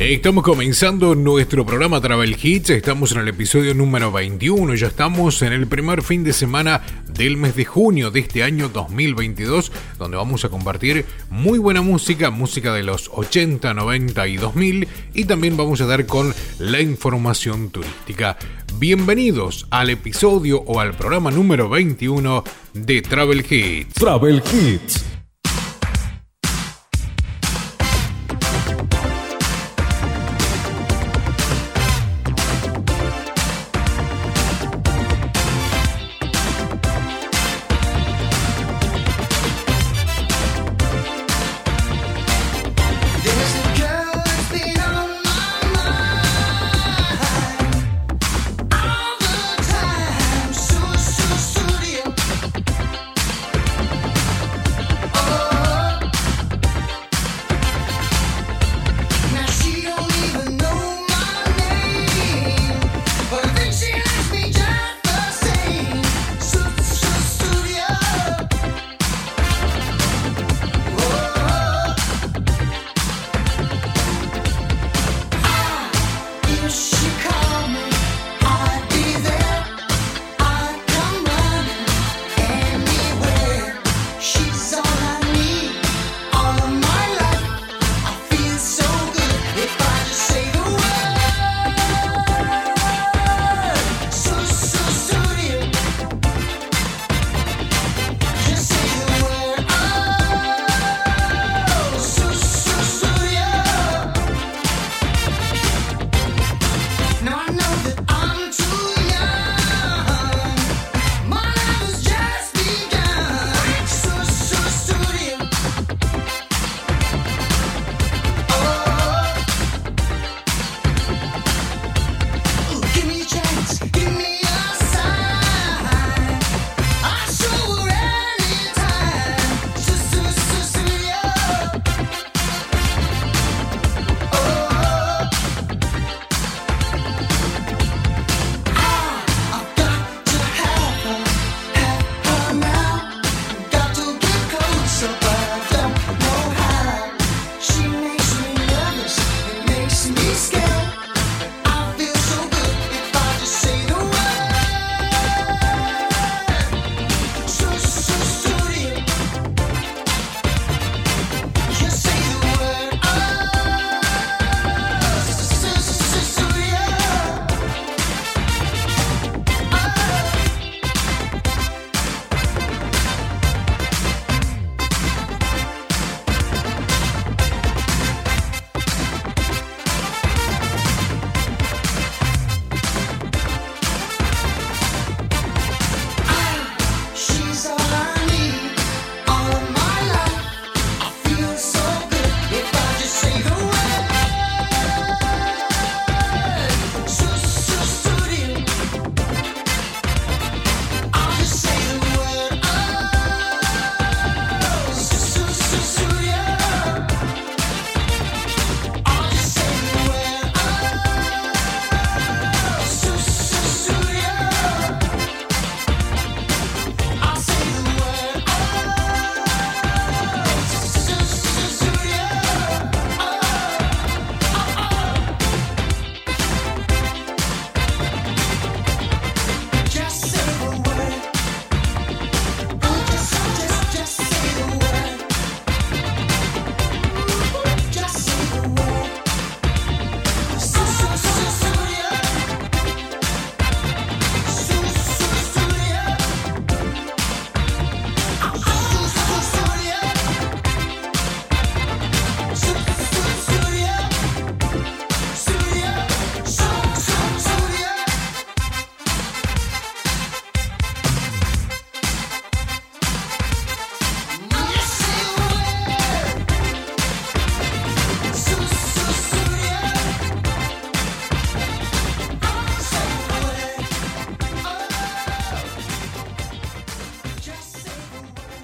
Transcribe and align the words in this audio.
Estamos 0.00 0.44
comenzando 0.44 1.16
nuestro 1.16 1.66
programa 1.66 2.00
Travel 2.00 2.36
Hits, 2.40 2.70
estamos 2.70 3.10
en 3.10 3.18
el 3.18 3.26
episodio 3.26 3.74
número 3.74 4.12
21, 4.12 4.76
ya 4.76 4.86
estamos 4.86 5.42
en 5.42 5.52
el 5.52 5.66
primer 5.66 6.02
fin 6.02 6.22
de 6.22 6.32
semana 6.32 6.82
del 7.12 7.36
mes 7.36 7.56
de 7.56 7.64
junio 7.64 8.12
de 8.12 8.20
este 8.20 8.44
año 8.44 8.68
2022, 8.68 9.72
donde 9.98 10.16
vamos 10.16 10.44
a 10.44 10.50
compartir 10.50 11.04
muy 11.30 11.58
buena 11.58 11.82
música, 11.82 12.30
música 12.30 12.72
de 12.72 12.84
los 12.84 13.10
80, 13.12 13.74
90 13.74 14.28
y 14.28 14.36
2000, 14.36 14.88
y 15.14 15.24
también 15.24 15.56
vamos 15.56 15.80
a 15.80 15.86
dar 15.86 16.06
con 16.06 16.32
la 16.60 16.80
información 16.80 17.70
turística. 17.70 18.38
Bienvenidos 18.78 19.66
al 19.70 19.90
episodio 19.90 20.60
o 20.60 20.78
al 20.78 20.94
programa 20.94 21.32
número 21.32 21.68
21 21.68 22.44
de 22.72 23.02
Travel 23.02 23.44
Hits. 23.50 23.94
Travel 23.94 24.36
Hits 24.36 25.17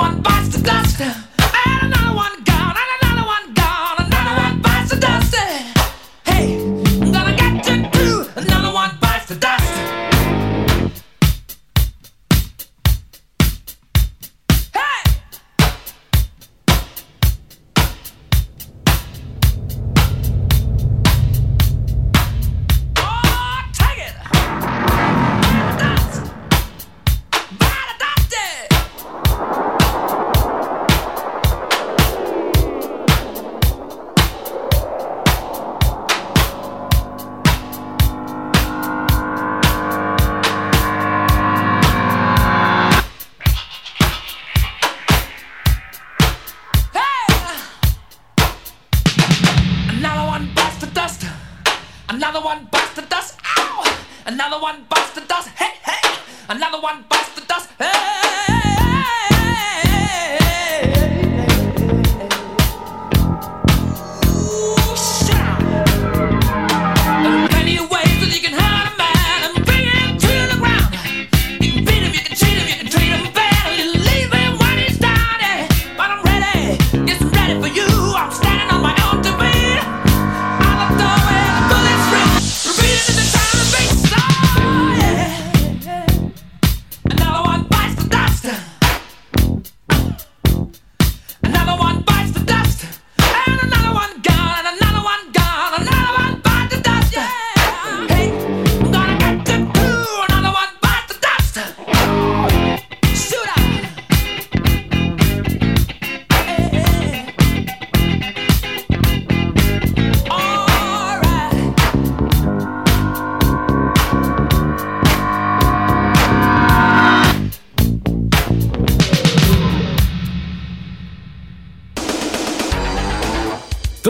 one 0.00 0.22
bites 0.22 0.48
the 0.48 0.62
dust. 0.62 1.29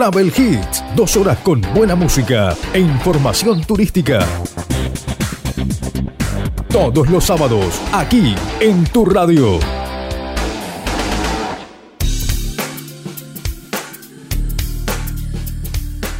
Travel 0.01 0.33
Hits, 0.35 0.83
dos 0.95 1.15
horas 1.15 1.37
con 1.43 1.61
buena 1.75 1.93
música 1.93 2.57
e 2.73 2.79
información 2.79 3.63
turística. 3.63 4.25
Todos 6.69 7.07
los 7.07 7.23
sábados, 7.23 7.79
aquí 7.93 8.33
en 8.59 8.83
tu 8.85 9.05
radio. 9.05 9.59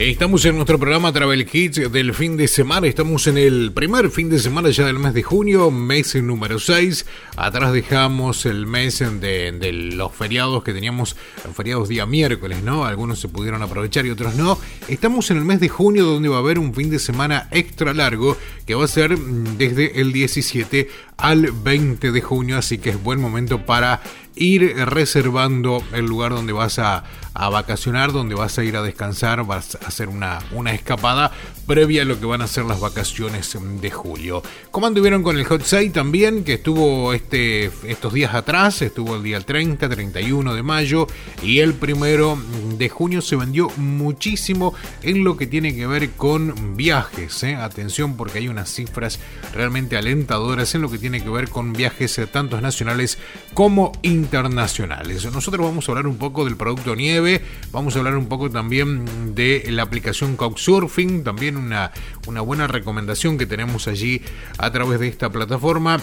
Estamos 0.09 0.43
en 0.45 0.55
nuestro 0.55 0.79
programa 0.79 1.13
Travel 1.13 1.47
Hits 1.53 1.91
del 1.91 2.15
fin 2.15 2.35
de 2.35 2.47
semana. 2.47 2.87
Estamos 2.87 3.27
en 3.27 3.37
el 3.37 3.71
primer 3.71 4.09
fin 4.09 4.31
de 4.31 4.39
semana 4.39 4.71
ya 4.71 4.87
del 4.87 4.97
mes 4.97 5.13
de 5.13 5.21
junio, 5.21 5.69
mes 5.69 6.15
número 6.15 6.57
6. 6.57 7.05
Atrás 7.37 7.71
dejamos 7.71 8.47
el 8.47 8.65
mes 8.65 8.97
de, 8.97 9.91
los 9.93 10.11
feriados 10.11 10.63
que 10.63 10.73
teníamos, 10.73 11.15
feriados 11.61 11.89
día 11.89 12.07
miércoles, 12.07 12.63
¿no? 12.63 12.85
Algunos 12.85 13.19
se 13.19 13.27
pudieron 13.27 13.61
aprovechar 13.61 14.03
y 14.07 14.09
otros 14.09 14.33
no. 14.33 14.57
Estamos 14.87 15.29
en 15.29 15.37
el 15.37 15.45
mes 15.45 15.59
de 15.59 15.69
junio 15.69 16.05
donde 16.05 16.27
va 16.27 16.37
a 16.37 16.39
haber 16.39 16.57
un 16.57 16.73
fin 16.73 16.89
de 16.89 16.97
semana 16.97 17.49
extra 17.51 17.93
largo 17.93 18.35
que 18.65 18.73
va 18.73 18.85
a 18.85 18.87
ser 18.87 19.15
mm, 19.15 19.59
desde 19.59 20.01
el 20.01 20.11
17 20.11 20.89
al 21.17 21.51
20 21.51 22.11
de 22.11 22.21
junio. 22.21 22.57
Así 22.57 22.79
que 22.79 22.89
es 22.89 23.03
buen 23.03 23.21
momento 23.21 23.63
para 23.63 24.01
ir 24.35 24.75
reservando 24.87 25.83
el 25.93 26.07
lugar 26.07 26.31
donde 26.31 26.51
vas 26.51 26.79
a, 26.79 27.03
vacacionar, 27.35 28.11
donde 28.11 28.33
vas 28.33 28.57
a 28.57 28.63
ir 28.63 28.75
a 28.75 28.81
descansar, 28.81 29.45
vas 29.45 29.75
a 29.75 29.87
hacer 29.87 30.09
una, 30.09 30.39
una 30.51 30.73
escapada 30.73 31.31
previa 31.71 32.01
a 32.01 32.05
lo 32.05 32.19
que 32.19 32.25
van 32.25 32.41
a 32.41 32.47
ser 32.47 32.65
las 32.65 32.81
vacaciones 32.81 33.57
de 33.79 33.91
julio. 33.91 34.43
¿Cómo 34.71 34.87
anduvieron 34.87 35.23
con 35.23 35.37
el 35.37 35.45
Hot 35.45 35.63
Sale 35.63 35.89
también? 35.91 36.43
Que 36.43 36.55
estuvo 36.55 37.13
este, 37.13 37.71
estos 37.87 38.11
días 38.11 38.35
atrás, 38.35 38.81
estuvo 38.81 39.15
el 39.15 39.23
día 39.23 39.39
30, 39.39 39.87
31 39.87 40.53
de 40.53 40.63
mayo 40.63 41.07
y 41.41 41.59
el 41.59 41.73
primero 41.73 42.37
de 42.77 42.89
junio 42.89 43.21
se 43.21 43.37
vendió 43.37 43.69
muchísimo 43.77 44.73
en 45.01 45.23
lo 45.23 45.37
que 45.37 45.47
tiene 45.47 45.73
que 45.73 45.87
ver 45.87 46.09
con 46.09 46.75
viajes. 46.75 47.41
¿eh? 47.43 47.55
Atención 47.55 48.17
porque 48.17 48.39
hay 48.39 48.49
unas 48.49 48.69
cifras 48.69 49.21
realmente 49.53 49.95
alentadoras 49.95 50.75
en 50.75 50.81
lo 50.81 50.91
que 50.91 50.97
tiene 50.97 51.23
que 51.23 51.29
ver 51.29 51.47
con 51.47 51.71
viajes 51.71 52.17
eh, 52.17 52.27
tanto 52.27 52.59
nacionales 52.59 53.17
como 53.53 53.93
internacionales. 54.01 55.23
Nosotros 55.31 55.65
vamos 55.65 55.87
a 55.87 55.91
hablar 55.93 56.07
un 56.07 56.17
poco 56.17 56.43
del 56.43 56.57
producto 56.57 56.97
nieve, 56.97 57.41
vamos 57.71 57.95
a 57.95 57.99
hablar 57.99 58.17
un 58.17 58.27
poco 58.27 58.49
también 58.49 59.35
de 59.35 59.63
la 59.69 59.83
aplicación 59.83 60.35
Couchsurfing, 60.35 61.23
también 61.23 61.60
una, 61.61 62.41
buena 62.41 62.67
recomendación 62.67 63.37
que 63.37 63.45
tenemos 63.45 63.87
allí 63.87 64.21
a 64.57 64.71
través 64.71 64.99
de 64.99 65.07
esta 65.07 65.29
plataforma 65.29 65.99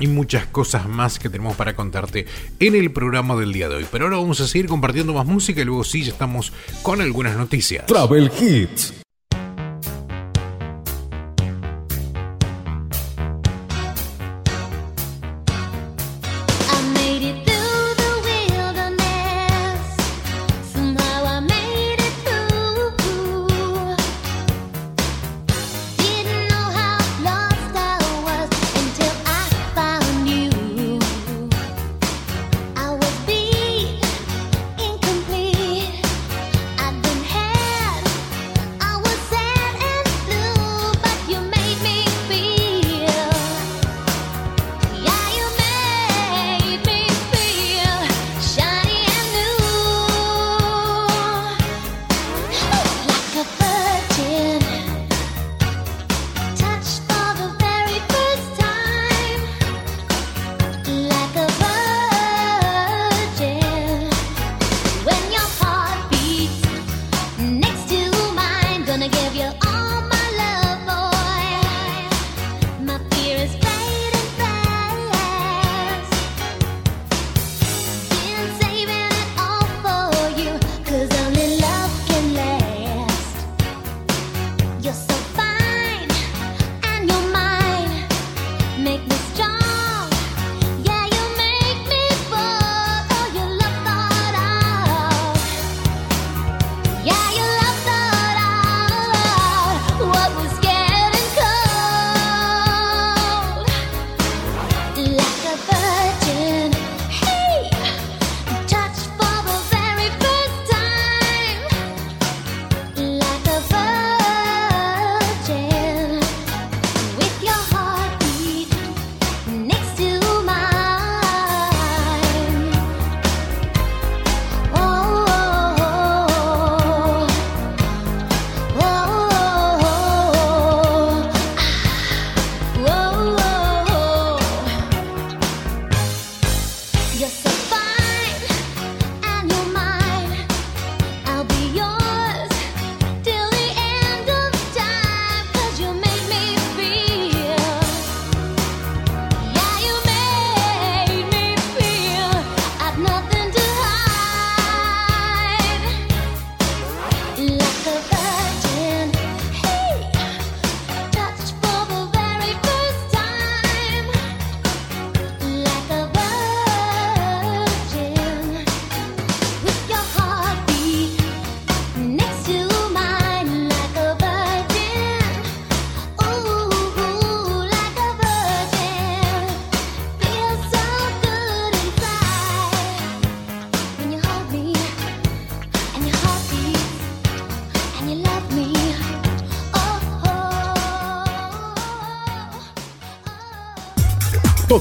y 0.00 0.06
muchas 0.06 0.46
cosas 0.46 0.88
más 0.88 1.18
que 1.18 1.28
tenemos 1.28 1.56
para 1.56 1.76
contarte 1.76 2.26
en 2.58 2.74
el 2.74 2.90
programa 2.92 3.36
del 3.36 3.52
día 3.52 3.68
de 3.68 3.76
hoy. 3.76 3.86
Pero 3.90 4.04
ahora 4.04 4.16
vamos 4.16 4.40
a 4.40 4.48
seguir 4.48 4.66
compartiendo 4.66 5.12
más 5.12 5.26
música 5.26 5.60
y 5.60 5.64
luego 5.64 5.84
sí 5.84 6.02
ya 6.02 6.12
estamos 6.12 6.52
con 6.82 7.00
algunas 7.00 7.36
noticias. 7.36 7.86
Travel 7.86 8.30
Hits. 8.40 9.01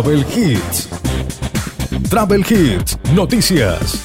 Travel 0.00 0.24
Hits. 0.32 0.88
Travel 2.08 2.44
Hits, 2.48 2.96
noticias. 3.14 4.00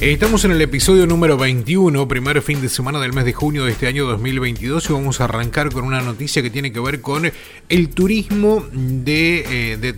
Estamos 0.00 0.44
en 0.44 0.52
el 0.52 0.62
episodio 0.62 1.08
número 1.08 1.36
21, 1.36 2.06
primer 2.06 2.42
fin 2.42 2.62
de 2.62 2.68
semana 2.68 3.00
del 3.00 3.12
mes 3.12 3.24
de 3.24 3.32
junio 3.32 3.64
de 3.64 3.72
este 3.72 3.88
año 3.88 4.06
2022 4.06 4.88
y 4.88 4.92
vamos 4.92 5.20
a 5.20 5.24
arrancar 5.24 5.72
con 5.72 5.82
una 5.82 6.00
noticia 6.00 6.42
que 6.42 6.50
tiene 6.50 6.70
que 6.72 6.78
ver 6.78 7.00
con 7.00 7.28
el 7.68 7.88
turismo 7.88 8.64
de, 8.72 9.44
eh, 9.50 9.94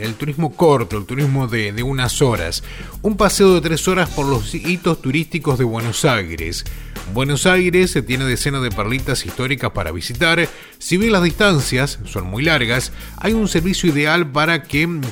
el 0.00 0.14
turismo 0.16 0.54
corto, 0.54 0.98
el 0.98 1.06
turismo 1.06 1.48
de, 1.48 1.72
de 1.72 1.82
unas 1.82 2.20
horas. 2.20 2.62
Un 3.00 3.16
paseo 3.16 3.54
de 3.54 3.62
tres 3.62 3.88
horas 3.88 4.10
por 4.10 4.26
los 4.26 4.54
hitos 4.54 5.00
turísticos 5.00 5.58
de 5.58 5.64
Buenos 5.64 6.04
Aires. 6.04 6.66
Buenos 7.12 7.46
Aires 7.46 7.98
tiene 8.06 8.24
decenas 8.24 8.62
de 8.62 8.70
perlitas 8.70 9.26
históricas 9.26 9.72
para 9.72 9.92
visitar. 9.92 10.48
Si 10.78 10.96
bien 10.96 11.12
las 11.12 11.22
distancias 11.22 11.98
son 12.06 12.24
muy 12.24 12.42
largas, 12.42 12.92
hay 13.18 13.34
un 13.34 13.48
servicio 13.48 13.90
ideal 13.90 14.30
para 14.30 14.62
que 14.62 14.86
mm, 14.86 15.02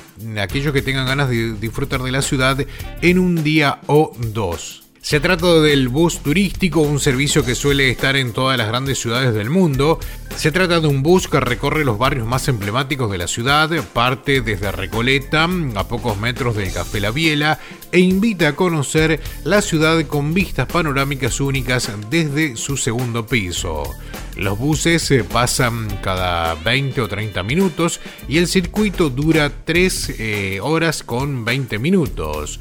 aquellos 0.40 0.72
que 0.72 0.82
tengan 0.82 1.06
ganas 1.06 1.28
de 1.28 1.54
disfrutar 1.54 2.02
de 2.02 2.12
la 2.12 2.22
ciudad 2.22 2.58
en 3.02 3.18
un 3.18 3.42
día 3.42 3.80
o 3.86 4.16
dos. 4.18 4.89
Se 5.02 5.18
trata 5.18 5.60
del 5.60 5.88
bus 5.88 6.18
turístico, 6.18 6.82
un 6.82 7.00
servicio 7.00 7.42
que 7.42 7.54
suele 7.54 7.90
estar 7.90 8.16
en 8.16 8.32
todas 8.34 8.58
las 8.58 8.68
grandes 8.68 9.00
ciudades 9.00 9.32
del 9.34 9.48
mundo. 9.48 9.98
Se 10.36 10.52
trata 10.52 10.78
de 10.78 10.86
un 10.88 11.02
bus 11.02 11.26
que 11.26 11.40
recorre 11.40 11.86
los 11.86 11.98
barrios 11.98 12.26
más 12.26 12.46
emblemáticos 12.48 13.10
de 13.10 13.16
la 13.16 13.26
ciudad, 13.26 13.70
parte 13.94 14.42
desde 14.42 14.70
Recoleta, 14.70 15.48
a 15.74 15.88
pocos 15.88 16.18
metros 16.18 16.54
del 16.54 16.72
Café 16.72 17.00
La 17.00 17.10
Biela, 17.12 17.58
e 17.92 18.00
invita 18.00 18.48
a 18.48 18.56
conocer 18.56 19.20
la 19.42 19.62
ciudad 19.62 20.04
con 20.06 20.34
vistas 20.34 20.66
panorámicas 20.66 21.40
únicas 21.40 21.90
desde 22.10 22.56
su 22.56 22.76
segundo 22.76 23.26
piso. 23.26 23.82
Los 24.36 24.58
buses 24.58 25.02
se 25.02 25.24
pasan 25.24 25.88
cada 26.02 26.54
20 26.56 27.00
o 27.00 27.08
30 27.08 27.42
minutos 27.42 28.00
y 28.28 28.36
el 28.36 28.46
circuito 28.46 29.08
dura 29.08 29.50
3 29.64 30.14
eh, 30.18 30.60
horas 30.62 31.02
con 31.02 31.44
20 31.44 31.78
minutos. 31.78 32.60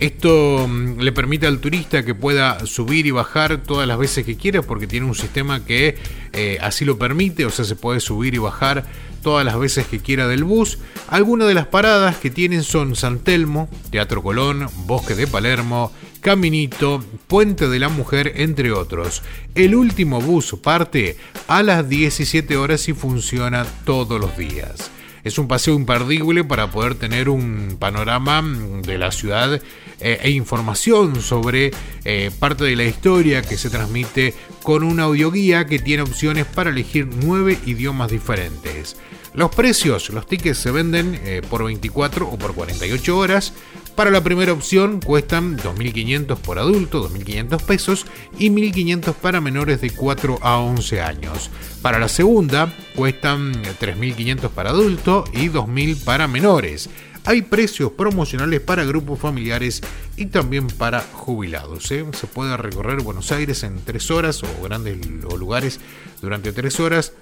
Esto 0.00 0.66
mm, 0.66 0.98
le 1.00 1.12
permite 1.12 1.46
al 1.46 1.58
turista 1.58 2.02
que 2.02 2.14
pueda 2.14 2.64
subir 2.64 3.06
y 3.06 3.10
bajar 3.10 3.62
todas 3.62 3.86
las 3.86 3.98
veces 3.98 4.24
que 4.24 4.36
quiera 4.36 4.62
porque 4.62 4.86
tiene 4.86 5.04
un 5.04 5.14
sistema 5.14 5.62
que 5.62 5.98
eh, 6.32 6.56
así 6.62 6.86
lo 6.86 6.98
permite, 6.98 7.44
o 7.44 7.50
sea, 7.50 7.66
se 7.66 7.76
puede 7.76 8.00
subir 8.00 8.34
y 8.34 8.38
bajar 8.38 8.86
todas 9.22 9.44
las 9.44 9.58
veces 9.58 9.86
que 9.86 10.00
quiera 10.00 10.26
del 10.26 10.44
bus. 10.44 10.78
Algunas 11.08 11.48
de 11.48 11.54
las 11.54 11.66
paradas 11.66 12.16
que 12.16 12.30
tienen 12.30 12.62
son 12.62 12.96
San 12.96 13.18
Telmo, 13.18 13.68
Teatro 13.90 14.22
Colón, 14.22 14.68
Bosque 14.86 15.14
de 15.14 15.26
Palermo, 15.26 15.92
Caminito, 16.22 17.04
Puente 17.26 17.68
de 17.68 17.78
la 17.78 17.90
Mujer, 17.90 18.32
entre 18.36 18.72
otros. 18.72 19.22
El 19.54 19.74
último 19.74 20.22
bus 20.22 20.56
parte 20.62 21.18
a 21.46 21.62
las 21.62 21.86
17 21.90 22.56
horas 22.56 22.88
y 22.88 22.94
funciona 22.94 23.66
todos 23.84 24.18
los 24.18 24.34
días. 24.38 24.90
Es 25.22 25.38
un 25.38 25.48
paseo 25.48 25.74
imperdible 25.74 26.44
para 26.44 26.70
poder 26.70 26.94
tener 26.94 27.28
un 27.28 27.76
panorama 27.78 28.42
de 28.82 28.96
la 28.96 29.12
ciudad 29.12 29.60
eh, 30.00 30.18
e 30.22 30.30
información 30.30 31.20
sobre 31.20 31.72
eh, 32.04 32.30
parte 32.38 32.64
de 32.64 32.76
la 32.76 32.84
historia 32.84 33.42
que 33.42 33.58
se 33.58 33.70
transmite 33.70 34.34
con 34.62 34.82
una 34.82 35.04
audioguía 35.04 35.66
que 35.66 35.78
tiene 35.78 36.02
opciones 36.02 36.46
para 36.46 36.70
elegir 36.70 37.08
nueve 37.22 37.58
idiomas 37.66 38.10
diferentes. 38.10 38.96
Los 39.34 39.54
precios, 39.54 40.10
los 40.10 40.26
tickets 40.26 40.58
se 40.58 40.70
venden 40.70 41.20
eh, 41.24 41.42
por 41.48 41.64
24 41.64 42.28
o 42.28 42.38
por 42.38 42.54
48 42.54 43.16
horas. 43.16 43.52
Para 43.94 44.10
la 44.10 44.22
primera 44.22 44.52
opción 44.52 45.00
cuestan 45.00 45.58
2.500 45.58 46.36
por 46.38 46.58
adulto, 46.58 47.08
2.500 47.08 47.62
pesos 47.62 48.06
y 48.38 48.48
1.500 48.48 49.14
para 49.14 49.40
menores 49.40 49.80
de 49.82 49.90
4 49.90 50.38
a 50.40 50.58
11 50.58 51.00
años. 51.02 51.50
Para 51.82 51.98
la 51.98 52.08
segunda 52.08 52.72
cuestan 52.94 53.52
3.500 53.52 54.48
para 54.48 54.70
adulto 54.70 55.24
y 55.32 55.48
2.000 55.48 56.02
para 56.04 56.26
menores. 56.26 56.88
Hay 57.24 57.42
precios 57.42 57.92
promocionales 57.92 58.60
para 58.60 58.84
grupos 58.84 59.18
familiares 59.20 59.82
y 60.16 60.26
también 60.26 60.66
para 60.66 61.00
jubilados. 61.00 61.90
¿eh? 61.92 62.04
Se 62.12 62.26
puede 62.26 62.56
recorrer 62.56 63.02
Buenos 63.02 63.30
Aires 63.32 63.62
en 63.62 63.80
3 63.84 64.10
horas 64.10 64.42
o 64.42 64.62
grandes 64.62 64.98
lugares 65.06 65.80
durante 66.22 66.52
3 66.52 66.80
horas. 66.80 67.12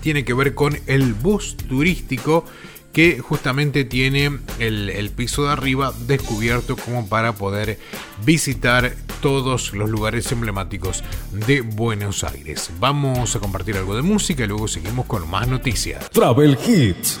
Tiene 0.00 0.24
que 0.24 0.34
ver 0.34 0.54
con 0.54 0.78
el 0.86 1.14
bus 1.14 1.56
turístico 1.56 2.44
que 2.96 3.18
justamente 3.18 3.84
tiene 3.84 4.38
el, 4.58 5.10
piso 5.14 5.44
de 5.44 5.52
arriba 5.52 5.92
descubierto 6.06 6.76
como 6.78 7.06
para 7.06 7.34
poder 7.34 7.78
visitar 8.24 8.96
todos 9.20 9.74
los 9.74 9.90
lugares 9.90 10.32
emblemáticos 10.32 11.04
de 11.46 11.60
Buenos 11.60 12.24
Aires. 12.24 12.70
Vamos 12.80 13.36
a 13.36 13.38
compartir 13.38 13.76
algo 13.76 13.94
de 13.96 14.00
música 14.00 14.44
y 14.44 14.46
luego 14.46 14.66
seguimos 14.66 15.04
con 15.04 15.28
más 15.28 15.46
noticias. 15.46 16.08
Travel 16.08 16.56
Hits. 16.66 17.20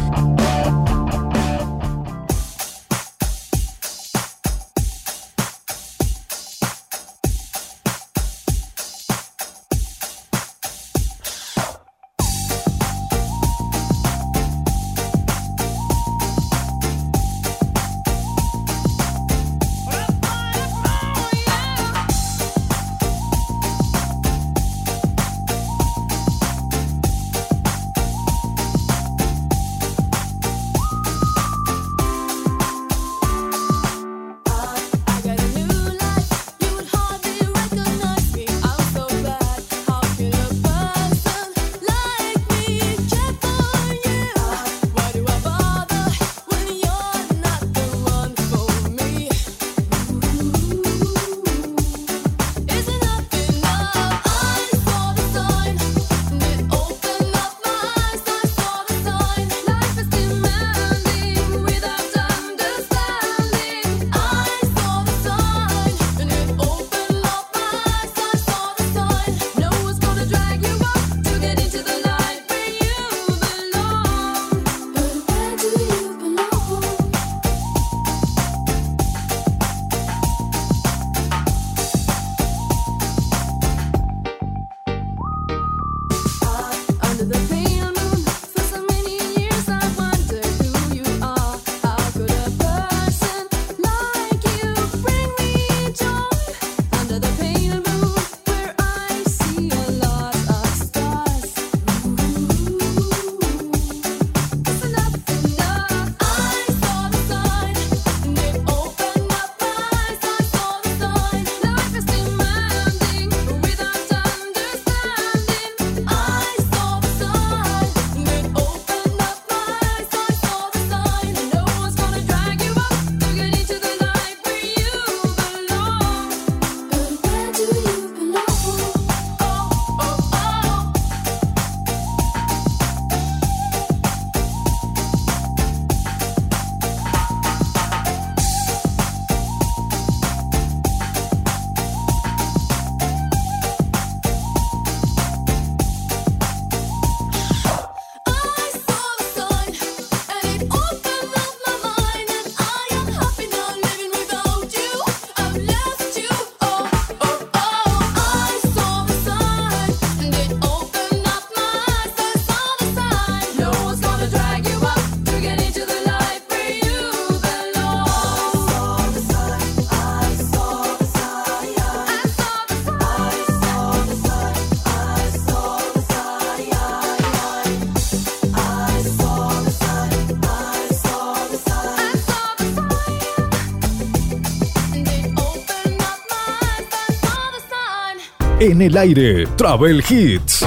En 188.63 188.79
el 188.79 188.95
aire, 188.95 189.47
Travel 189.57 190.03
Hits. 190.07 190.63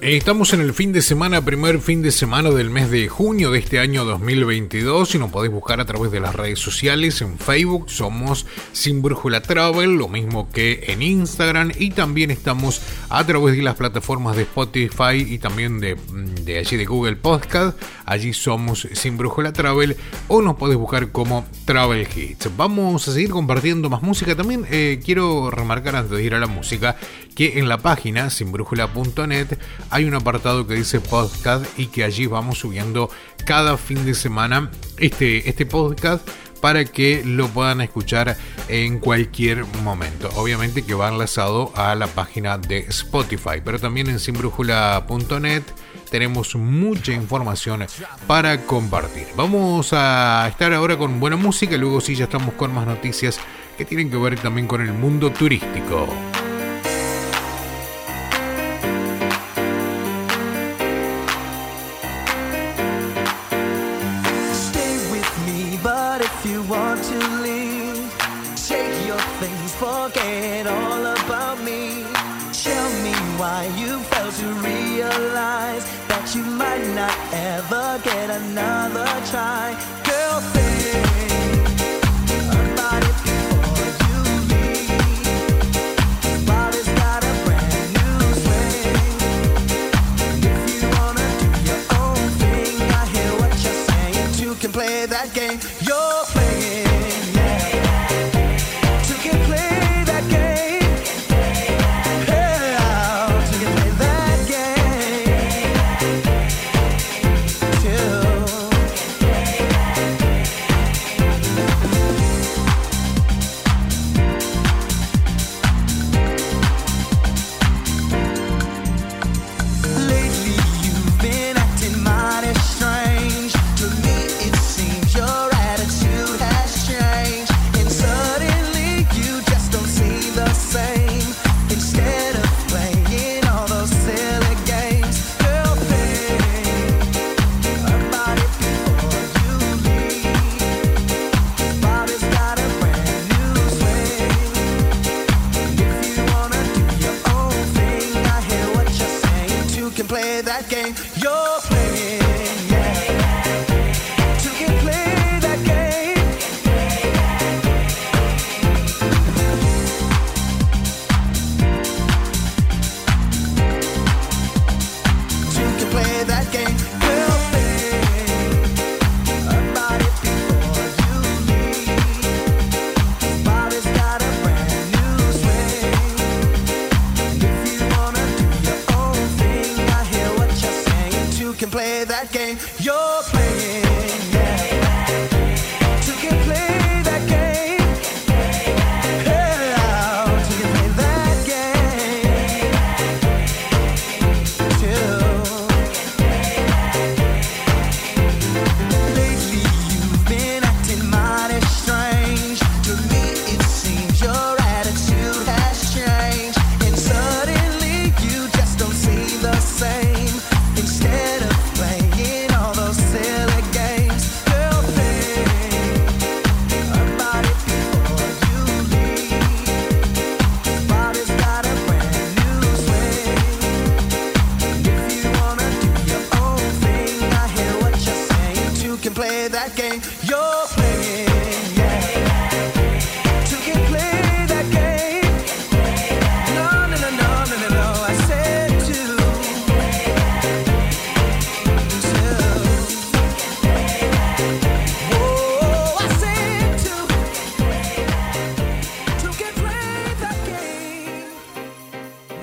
Estamos 0.00 0.54
en 0.54 0.60
el 0.60 0.72
fin 0.72 0.92
de 0.92 1.02
semana, 1.02 1.44
primer 1.44 1.78
fin 1.80 2.02
de 2.02 2.10
semana 2.10 2.50
del 2.50 2.70
mes 2.70 2.90
de 2.90 3.08
junio 3.08 3.50
de 3.50 3.58
este 3.58 3.80
año 3.80 4.04
2022 4.04 5.14
y 5.14 5.18
nos 5.18 5.30
podéis 5.30 5.52
buscar 5.52 5.80
a 5.80 5.84
través 5.84 6.10
de 6.10 6.20
las 6.20 6.34
redes 6.34 6.58
sociales. 6.58 7.20
En 7.20 7.38
Facebook 7.38 7.90
somos 7.90 8.46
Sin 8.72 9.02
Brújula 9.02 9.42
Travel, 9.42 9.96
lo 9.96 10.08
mismo 10.08 10.50
que 10.50 10.84
en 10.86 11.02
Instagram 11.02 11.72
y 11.78 11.90
también 11.90 12.30
estamos 12.30 12.80
a 13.08 13.26
través 13.26 13.56
de 13.56 13.62
las 13.62 13.74
plataformas 13.74 14.36
de 14.36 14.42
Spotify 14.42 15.16
y 15.16 15.38
también 15.38 15.80
de, 15.80 15.96
de 16.44 16.58
allí 16.58 16.76
de 16.76 16.86
Google 16.86 17.16
Podcast. 17.16 17.76
Allí 18.10 18.32
somos 18.32 18.88
Sin 18.92 19.16
Brújula 19.16 19.52
Travel 19.52 19.96
o 20.26 20.42
nos 20.42 20.56
podéis 20.56 20.80
buscar 20.80 21.12
como 21.12 21.46
Travel 21.64 22.08
Hits. 22.12 22.50
Vamos 22.56 23.06
a 23.06 23.12
seguir 23.12 23.30
compartiendo 23.30 23.88
más 23.88 24.02
música. 24.02 24.34
También 24.34 24.66
eh, 24.68 24.98
quiero 25.04 25.48
remarcar 25.52 25.94
antes 25.94 26.18
de 26.18 26.24
ir 26.24 26.34
a 26.34 26.40
la 26.40 26.48
música 26.48 26.96
que 27.36 27.60
en 27.60 27.68
la 27.68 27.78
página 27.78 28.28
sinbrújula.net 28.28 29.56
hay 29.90 30.06
un 30.06 30.14
apartado 30.14 30.66
que 30.66 30.74
dice 30.74 30.98
podcast 30.98 31.64
y 31.78 31.86
que 31.86 32.02
allí 32.02 32.26
vamos 32.26 32.58
subiendo 32.58 33.10
cada 33.46 33.76
fin 33.76 34.04
de 34.04 34.14
semana 34.14 34.72
este, 34.96 35.48
este 35.48 35.64
podcast 35.64 36.28
para 36.60 36.84
que 36.84 37.22
lo 37.24 37.46
puedan 37.46 37.80
escuchar 37.80 38.36
en 38.66 38.98
cualquier 38.98 39.64
momento. 39.84 40.28
Obviamente 40.34 40.82
que 40.82 40.94
va 40.94 41.10
enlazado 41.10 41.72
a 41.76 41.94
la 41.94 42.08
página 42.08 42.58
de 42.58 42.80
Spotify, 42.88 43.60
pero 43.64 43.78
también 43.78 44.08
en 44.08 44.18
sinbrújula.net 44.18 45.62
tenemos 46.10 46.54
mucha 46.56 47.12
información 47.12 47.86
para 48.26 48.66
compartir. 48.66 49.28
Vamos 49.36 49.92
a 49.92 50.46
estar 50.48 50.72
ahora 50.72 50.98
con 50.98 51.20
buena 51.20 51.36
música, 51.36 51.76
luego 51.76 52.00
sí 52.00 52.14
ya 52.14 52.24
estamos 52.24 52.54
con 52.54 52.74
más 52.74 52.86
noticias 52.86 53.38
que 53.78 53.84
tienen 53.84 54.10
que 54.10 54.16
ver 54.16 54.38
también 54.38 54.66
con 54.66 54.80
el 54.80 54.92
mundo 54.92 55.30
turístico. 55.30 56.08
you 76.34 76.44
might 76.44 76.86
not 76.94 77.16
ever 77.32 78.00
get 78.04 78.30
another 78.30 79.06
try. 79.30 79.74
Girl, 80.04 80.69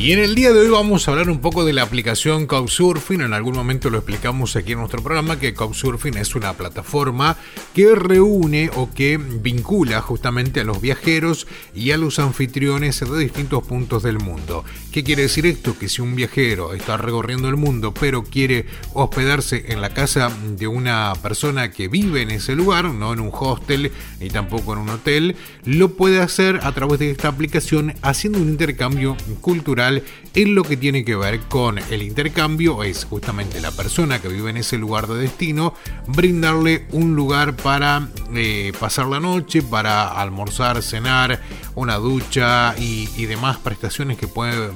Y 0.00 0.12
en 0.12 0.20
el 0.20 0.36
día 0.36 0.52
de 0.52 0.60
hoy 0.60 0.68
vamos 0.68 1.08
a 1.08 1.10
hablar 1.10 1.28
un 1.28 1.40
poco 1.40 1.64
de 1.64 1.72
la 1.72 1.82
aplicación 1.82 2.46
Couchsurfing. 2.46 3.20
En 3.20 3.32
algún 3.32 3.56
momento 3.56 3.90
lo 3.90 3.98
explicamos 3.98 4.54
aquí 4.54 4.70
en 4.70 4.78
nuestro 4.78 5.02
programa 5.02 5.40
que 5.40 5.54
Couchsurfing 5.54 6.16
es 6.18 6.36
una 6.36 6.52
plataforma 6.52 7.36
que 7.74 7.96
reúne 7.96 8.70
o 8.76 8.92
que 8.94 9.16
vincula 9.18 10.00
justamente 10.00 10.60
a 10.60 10.64
los 10.64 10.80
viajeros 10.80 11.48
y 11.74 11.90
a 11.90 11.96
los 11.96 12.20
anfitriones 12.20 13.00
de 13.00 13.18
distintos 13.18 13.64
puntos 13.66 14.04
del 14.04 14.20
mundo. 14.20 14.64
¿Qué 14.92 15.02
quiere 15.02 15.22
decir 15.22 15.46
esto? 15.46 15.76
Que 15.76 15.88
si 15.88 16.00
un 16.00 16.14
viajero 16.14 16.74
está 16.74 16.96
recorriendo 16.96 17.48
el 17.48 17.56
mundo 17.56 17.92
pero 17.92 18.22
quiere 18.22 18.66
hospedarse 18.94 19.64
en 19.72 19.80
la 19.80 19.90
casa 19.90 20.30
de 20.56 20.68
una 20.68 21.12
persona 21.20 21.72
que 21.72 21.88
vive 21.88 22.22
en 22.22 22.30
ese 22.30 22.54
lugar, 22.54 22.84
no 22.84 23.12
en 23.12 23.18
un 23.18 23.32
hostel 23.32 23.90
ni 24.20 24.28
tampoco 24.30 24.74
en 24.74 24.78
un 24.78 24.90
hotel, 24.90 25.34
lo 25.64 25.94
puede 25.94 26.20
hacer 26.20 26.60
a 26.62 26.70
través 26.70 27.00
de 27.00 27.10
esta 27.10 27.26
aplicación 27.26 27.94
haciendo 28.02 28.38
un 28.38 28.48
intercambio 28.48 29.16
cultural 29.40 29.87
en 30.34 30.54
lo 30.54 30.62
que 30.62 30.76
tiene 30.76 31.04
que 31.04 31.16
ver 31.16 31.40
con 31.40 31.78
el 31.78 32.02
intercambio 32.02 32.82
es 32.84 33.04
justamente 33.04 33.60
la 33.60 33.70
persona 33.72 34.20
que 34.20 34.28
vive 34.28 34.50
en 34.50 34.58
ese 34.58 34.78
lugar 34.78 35.06
de 35.06 35.18
destino 35.18 35.74
brindarle 36.06 36.86
un 36.92 37.16
lugar 37.16 37.56
para 37.56 38.08
eh, 38.34 38.72
pasar 38.78 39.06
la 39.06 39.20
noche 39.20 39.62
para 39.62 40.08
almorzar 40.08 40.82
cenar 40.82 41.40
una 41.74 41.96
ducha 41.96 42.74
y, 42.78 43.06
demás 43.26 43.58
prestaciones 43.58 44.16
que 44.16 44.26
puede 44.26 44.70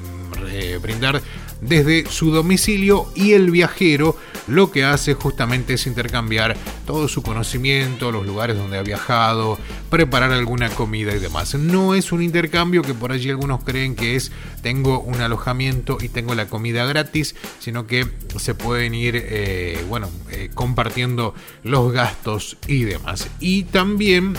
eh, 0.50 0.78
brindar 0.82 1.22
desde 1.62 2.10
su 2.10 2.32
domicilio 2.32 3.06
y 3.14 3.32
el 3.32 3.50
viajero 3.50 4.16
lo 4.48 4.72
que 4.72 4.84
hace 4.84 5.14
justamente 5.14 5.74
es 5.74 5.86
intercambiar 5.86 6.56
todo 6.86 7.06
su 7.06 7.22
conocimiento, 7.22 8.10
los 8.10 8.26
lugares 8.26 8.56
donde 8.56 8.78
ha 8.78 8.82
viajado, 8.82 9.58
preparar 9.88 10.32
alguna 10.32 10.68
comida 10.70 11.14
y 11.14 11.20
demás. 11.20 11.54
No 11.54 11.94
es 11.94 12.10
un 12.10 12.22
intercambio 12.22 12.82
que 12.82 12.94
por 12.94 13.12
allí 13.12 13.30
algunos 13.30 13.62
creen 13.62 13.94
que 13.94 14.16
es 14.16 14.32
tengo 14.62 15.00
un 15.00 15.20
alojamiento 15.20 15.98
y 16.00 16.08
tengo 16.08 16.34
la 16.34 16.48
comida 16.48 16.84
gratis, 16.84 17.36
sino 17.60 17.86
que 17.86 18.08
se 18.38 18.54
pueden 18.54 18.94
ir, 18.94 19.14
eh, 19.16 19.84
bueno, 19.88 20.10
eh, 20.30 20.50
compartiendo 20.52 21.34
los 21.62 21.92
gastos 21.92 22.56
y 22.66 22.82
demás. 22.82 23.28
Y 23.38 23.64
también 23.64 24.34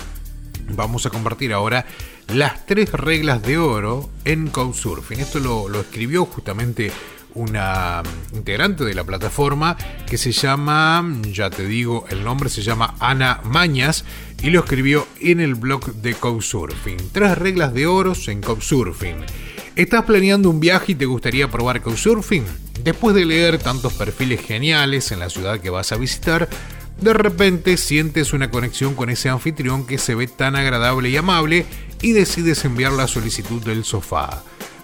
vamos 0.75 1.05
a 1.05 1.09
compartir 1.09 1.53
ahora 1.53 1.85
las 2.27 2.65
tres 2.65 2.91
reglas 2.91 3.41
de 3.41 3.57
oro 3.57 4.09
en 4.25 4.47
Couchsurfing. 4.47 5.19
Esto 5.19 5.39
lo, 5.39 5.79
escribió 5.79 6.25
justamente 6.25 6.91
una 7.35 8.03
integrante 8.33 8.83
de 8.83 8.93
la 8.93 9.03
plataforma 9.03 9.75
que 10.07 10.17
se 10.17 10.31
llama, 10.31 11.03
ya 11.31 11.49
te 11.49 11.65
digo, 11.65 12.05
el 12.09 12.23
nombre 12.23 12.49
se 12.49 12.61
llama 12.61 12.95
Ana 12.99 13.41
Mañas 13.43 14.05
y 14.41 14.49
lo 14.51 14.59
escribió 14.59 15.07
en 15.19 15.39
el 15.39 15.55
blog 15.55 15.93
de 15.95 16.13
Couchsurfing. 16.13 16.97
Tres 17.11 17.37
reglas 17.37 17.73
de 17.73 17.87
oro 17.87 18.13
en 18.27 18.41
Couchsurfing. 18.41 19.17
¿Estás 19.75 20.03
planeando 20.05 20.51
un 20.51 20.59
viaje 20.59 20.91
y 20.91 20.95
te 20.95 21.05
gustaría 21.05 21.49
probar 21.49 21.81
Couchsurfing? 21.81 22.45
Después 22.83 23.15
de 23.15 23.25
leer 23.25 23.57
tantos 23.57 23.93
perfiles 23.93 24.41
geniales 24.41 25.11
en 25.11 25.19
la 25.19 25.29
ciudad 25.29 25.59
que 25.59 25.69
vas 25.69 25.91
a 25.91 25.97
visitar, 25.97 26.47
de 27.03 27.13
repente 27.13 27.75
sientes 27.75 28.31
una 28.31 28.49
conexión 28.49 28.95
con 28.95 29.09
ese 29.09 29.27
anfitrión 29.27 29.85
que 29.85 29.97
se 29.97 30.15
ve 30.15 30.27
tan 30.27 30.55
agradable 30.55 31.09
y 31.09 31.17
amable 31.17 31.65
y 32.01 32.13
decides 32.13 32.63
enviar 32.63 32.93
la 32.93 33.07
solicitud 33.07 33.61
del 33.61 33.83
sofá. 33.83 34.43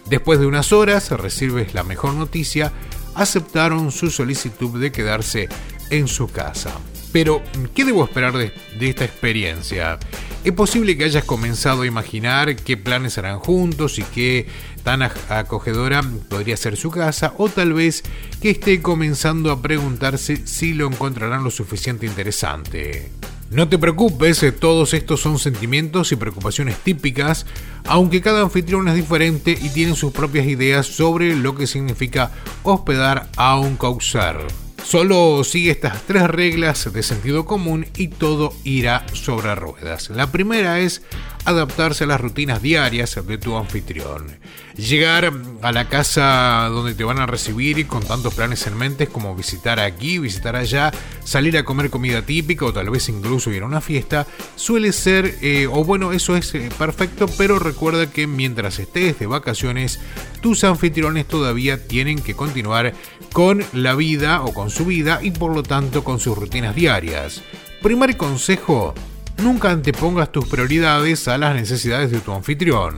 Después 0.10 0.40
de 0.40 0.46
unas 0.46 0.74
horas 0.74 1.12
recibes 1.12 1.74
la 1.74 1.84
mejor 1.84 2.16
noticia, 2.16 2.74
aceptaron 3.16 3.92
su 3.92 4.10
solicitud 4.10 4.80
de 4.80 4.92
quedarse 4.92 5.48
en 5.90 6.08
su 6.08 6.28
casa. 6.28 6.72
Pero, 7.12 7.42
¿qué 7.74 7.86
debo 7.86 8.04
esperar 8.04 8.38
de, 8.38 8.52
de, 8.78 8.90
esta 8.90 9.06
experiencia? 9.06 9.98
Es 10.44 10.52
posible 10.52 10.98
que 10.98 11.06
hayas 11.06 11.24
comenzado 11.24 11.82
a 11.82 11.88
imaginar 11.88 12.56
qué 12.56 12.78
planes 12.78 13.18
harán 13.18 13.40
juntos 13.40 13.98
y 13.98 14.04
qué 14.04 14.48
tan 14.90 15.04
acogedora 15.04 16.02
podría 16.30 16.58
ser 16.58 16.76
su 16.76 16.90
casa, 16.90 17.36
o 17.38 17.48
tal 17.48 17.74
vez 17.74 18.02
que 18.42 18.50
esté 18.50 18.82
comenzando 18.82 19.52
a 19.52 19.62
preguntarse 19.62 20.48
si 20.48 20.74
lo 20.74 20.88
encontrarán 20.88 21.44
lo 21.44 21.52
suficiente 21.52 22.08
interesante. 22.08 23.12
No 23.52 23.70
te 23.70 23.78
preocupes, 23.78 24.42
eh, 24.42 24.52
todos 24.52 24.96
estos 24.96 25.22
son 25.22 25.38
sentimientos 25.38 26.12
y 26.12 26.16
preocupaciones 26.16 26.80
típicas, 26.80 27.46
aunque 27.86 28.24
cada 28.24 28.42
anfitrión 28.42 28.88
es 28.88 28.96
diferente 28.96 29.56
y 29.62 29.70
tiene 29.70 29.96
sus 29.96 30.12
propias 30.12 30.48
ideas 30.48 30.88
sobre 30.88 31.36
lo 31.36 31.54
que 31.54 31.68
significa 31.68 32.32
hospedar 32.64 33.30
a 33.38 33.60
un 33.60 33.78
causar. 33.78 34.48
Solo 34.84 35.44
sigue 35.44 35.70
estas 35.70 36.02
tres 36.08 36.24
reglas 36.24 36.92
de 36.92 37.04
sentido 37.04 37.46
común 37.46 37.86
y 37.96 38.08
todo 38.08 38.54
irá 38.64 39.06
sobre 39.14 39.54
ruedas. 39.54 40.10
La 40.10 40.32
primera 40.32 40.80
es 40.80 41.04
adaptarse 41.46 42.04
a 42.04 42.08
las 42.08 42.22
rutinas 42.22 42.62
diarias 42.62 43.20
de 43.26 43.38
tu 43.38 43.56
anfitrión. 43.56 44.40
Llegar 44.76 45.34
a 45.62 45.72
la 45.72 45.90
casa 45.90 46.70
donde 46.72 46.94
te 46.94 47.04
van 47.04 47.20
a 47.20 47.26
recibir 47.26 47.86
con 47.88 48.04
tantos 48.04 48.34
planes 48.34 48.66
en 48.68 48.78
mente 48.78 49.08
como 49.08 49.36
visitar 49.36 49.80
aquí, 49.80 50.20
visitar 50.20 50.56
allá, 50.56 50.92
salir 51.24 51.58
a 51.58 51.64
comer 51.64 51.90
comida 51.90 52.22
típica 52.22 52.66
o 52.66 52.74
tal 52.74 52.90
vez 52.90 53.10
incluso 53.10 53.52
ir 53.52 53.64
a 53.64 53.66
una 53.66 53.82
fiesta, 53.82 54.26
suele 54.56 54.94
ser, 54.94 55.36
eh, 55.42 55.68
o 55.68 55.84
bueno, 55.84 56.14
eso 56.14 56.38
es 56.38 56.54
eh, 56.56 56.70
perfecto, 56.78 57.28
pero 57.38 57.60
recuerda 57.60 58.10
que 58.10 58.28
mientras 58.28 58.80
estés 58.80 59.20
de 59.20 59.28
vacaciones, 59.28 60.00
tus 60.42 60.64
anfitriones 60.64 61.28
todavía 61.28 61.88
tienen 61.88 62.22
que 62.22 62.36
continuar 62.36 62.94
con 63.34 63.64
la 63.74 63.96
vida 63.96 64.42
o 64.44 64.54
con 64.54 64.70
su 64.70 64.86
vida 64.86 65.20
y 65.22 65.32
por 65.32 65.54
lo 65.54 65.64
tanto 65.64 66.04
con 66.04 66.20
sus 66.20 66.38
rutinas 66.38 66.76
diarias. 66.76 67.42
Primer 67.82 68.18
consejo, 68.18 68.94
nunca 69.42 69.72
antepongas 69.72 70.32
tus 70.32 70.48
prioridades 70.48 71.28
a 71.28 71.38
las 71.38 71.56
necesidades 71.56 72.12
de 72.12 72.20
tu 72.20 72.34
anfitrión. 72.34 72.96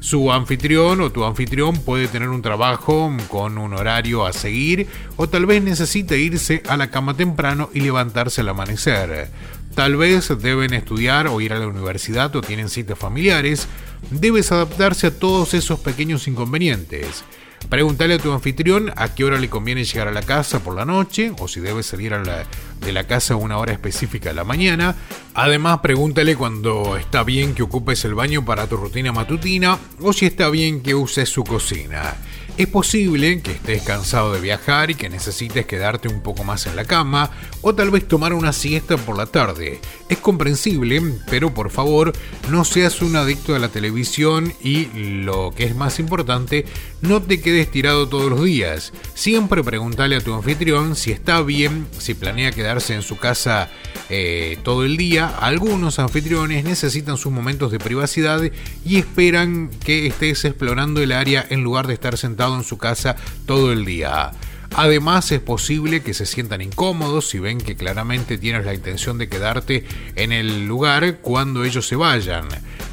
Su 0.00 0.30
anfitrión 0.30 1.00
o 1.00 1.10
tu 1.10 1.24
anfitrión 1.24 1.76
puede 1.76 2.08
tener 2.08 2.28
un 2.28 2.42
trabajo 2.42 3.10
con 3.28 3.56
un 3.56 3.72
horario 3.72 4.26
a 4.26 4.32
seguir 4.32 4.86
o 5.16 5.28
tal 5.28 5.46
vez 5.46 5.62
necesite 5.62 6.18
irse 6.18 6.62
a 6.68 6.76
la 6.76 6.90
cama 6.90 7.16
temprano 7.16 7.70
y 7.72 7.80
levantarse 7.80 8.42
al 8.42 8.50
amanecer. 8.50 9.30
Tal 9.74 9.96
vez 9.96 10.28
deben 10.40 10.74
estudiar 10.74 11.26
o 11.26 11.40
ir 11.40 11.52
a 11.52 11.58
la 11.58 11.66
universidad 11.66 12.34
o 12.36 12.42
tienen 12.42 12.68
citas 12.68 12.98
familiares. 12.98 13.66
Debes 14.10 14.52
adaptarse 14.52 15.06
a 15.06 15.18
todos 15.18 15.54
esos 15.54 15.80
pequeños 15.80 16.28
inconvenientes. 16.28 17.24
Pregúntale 17.68 18.14
a 18.14 18.18
tu 18.18 18.32
anfitrión 18.32 18.92
a 18.96 19.14
qué 19.14 19.24
hora 19.24 19.38
le 19.38 19.48
conviene 19.48 19.84
llegar 19.84 20.08
a 20.08 20.12
la 20.12 20.22
casa 20.22 20.60
por 20.60 20.76
la 20.76 20.84
noche 20.84 21.32
o 21.38 21.48
si 21.48 21.60
debe 21.60 21.82
salir 21.82 22.12
de 22.12 22.92
la 22.92 23.06
casa 23.06 23.34
a 23.34 23.36
una 23.36 23.58
hora 23.58 23.72
específica 23.72 24.28
de 24.28 24.34
la 24.36 24.44
mañana. 24.44 24.94
Además, 25.34 25.80
pregúntale 25.80 26.36
cuando 26.36 26.96
está 26.96 27.24
bien 27.24 27.54
que 27.54 27.62
ocupes 27.62 28.04
el 28.04 28.14
baño 28.14 28.44
para 28.44 28.66
tu 28.66 28.76
rutina 28.76 29.12
matutina 29.12 29.78
o 30.00 30.12
si 30.12 30.26
está 30.26 30.48
bien 30.50 30.82
que 30.82 30.94
uses 30.94 31.28
su 31.28 31.42
cocina. 31.42 32.14
Es 32.56 32.68
posible 32.68 33.42
que 33.42 33.50
estés 33.50 33.82
cansado 33.82 34.32
de 34.32 34.40
viajar 34.40 34.88
y 34.88 34.94
que 34.94 35.08
necesites 35.08 35.66
quedarte 35.66 36.06
un 36.06 36.20
poco 36.20 36.44
más 36.44 36.66
en 36.66 36.76
la 36.76 36.84
cama 36.84 37.30
o 37.62 37.74
tal 37.74 37.90
vez 37.90 38.06
tomar 38.06 38.32
una 38.32 38.52
siesta 38.52 38.96
por 38.96 39.18
la 39.18 39.26
tarde. 39.26 39.80
Es 40.08 40.18
comprensible, 40.18 41.02
pero 41.28 41.52
por 41.52 41.70
favor 41.70 42.12
no 42.52 42.64
seas 42.64 43.02
un 43.02 43.16
adicto 43.16 43.56
a 43.56 43.58
la 43.58 43.70
televisión 43.70 44.52
y 44.62 44.86
lo 44.94 45.52
que 45.56 45.64
es 45.64 45.74
más 45.74 45.98
importante, 45.98 46.64
no 47.00 47.20
te 47.20 47.40
quedes 47.40 47.72
tirado 47.72 48.08
todos 48.08 48.30
los 48.30 48.44
días. 48.44 48.92
Siempre 49.14 49.64
pregúntale 49.64 50.14
a 50.14 50.20
tu 50.20 50.32
anfitrión 50.32 50.94
si 50.94 51.10
está 51.10 51.42
bien, 51.42 51.88
si 51.98 52.14
planea 52.14 52.52
quedarse 52.52 52.94
en 52.94 53.02
su 53.02 53.16
casa 53.16 53.68
eh, 54.10 54.58
todo 54.62 54.84
el 54.84 54.96
día. 54.96 55.26
Algunos 55.26 55.98
anfitriones 55.98 56.62
necesitan 56.62 57.16
sus 57.16 57.32
momentos 57.32 57.72
de 57.72 57.80
privacidad 57.80 58.40
y 58.84 58.96
esperan 58.96 59.70
que 59.84 60.06
estés 60.06 60.44
explorando 60.44 61.00
el 61.00 61.10
área 61.10 61.44
en 61.50 61.64
lugar 61.64 61.88
de 61.88 61.94
estar 61.94 62.16
sentado 62.16 62.43
en 62.52 62.64
su 62.64 62.78
casa 62.78 63.16
todo 63.46 63.72
el 63.72 63.84
día. 63.84 64.32
Además 64.76 65.30
es 65.30 65.40
posible 65.40 66.02
que 66.02 66.14
se 66.14 66.26
sientan 66.26 66.60
incómodos 66.60 67.28
si 67.28 67.38
ven 67.38 67.58
que 67.58 67.76
claramente 67.76 68.38
tienes 68.38 68.64
la 68.64 68.74
intención 68.74 69.18
de 69.18 69.28
quedarte 69.28 69.84
en 70.16 70.32
el 70.32 70.66
lugar 70.66 71.18
cuando 71.20 71.64
ellos 71.64 71.86
se 71.86 71.94
vayan. 71.94 72.48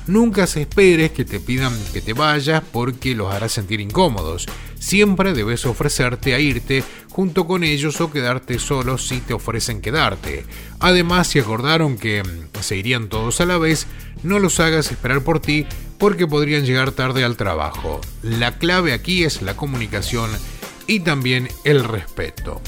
Nunca 0.06 0.46
se 0.46 0.62
esperes 0.62 1.12
que 1.12 1.26
te 1.26 1.40
pidan 1.40 1.74
que 1.92 2.02
te 2.02 2.14
vayas 2.14 2.62
porque 2.72 3.16
los 3.16 3.34
hará 3.34 3.50
sentir 3.50 3.82
incómodos. 3.82 4.46
Siempre 4.78 5.34
debes 5.34 5.66
ofrecerte 5.66 6.36
a 6.36 6.40
irte 6.40 6.84
junto 7.10 7.48
con 7.48 7.64
ellos 7.64 8.00
o 8.00 8.12
quedarte 8.12 8.60
solo 8.60 9.00
si 9.00 9.20
te 9.20 9.34
ofrecen 9.34 9.82
quedarte. 9.82 10.46
Además, 10.80 11.28
si 11.28 11.40
acordaron 11.40 11.98
que 11.98 12.22
se 12.62 12.78
irían 12.78 13.10
todos 13.10 13.42
a 13.42 13.46
la 13.46 13.58
vez, 13.58 13.88
no 14.22 14.38
los 14.38 14.60
hagas 14.60 14.92
esperar 14.92 15.22
por 15.22 15.40
ti 15.40 15.66
porque 16.02 16.26
podrían 16.26 16.66
llegar 16.66 16.94
tarde 16.94 17.24
al 17.24 17.38
trabajo. 17.38 18.02
La 18.24 18.58
clave 18.58 18.92
aquí 18.92 19.24
es 19.24 19.44
la 19.44 19.56
comunicación 19.56 20.32
y 20.88 21.02
también 21.02 21.48
el 21.64 21.84
respeto. 21.84 22.60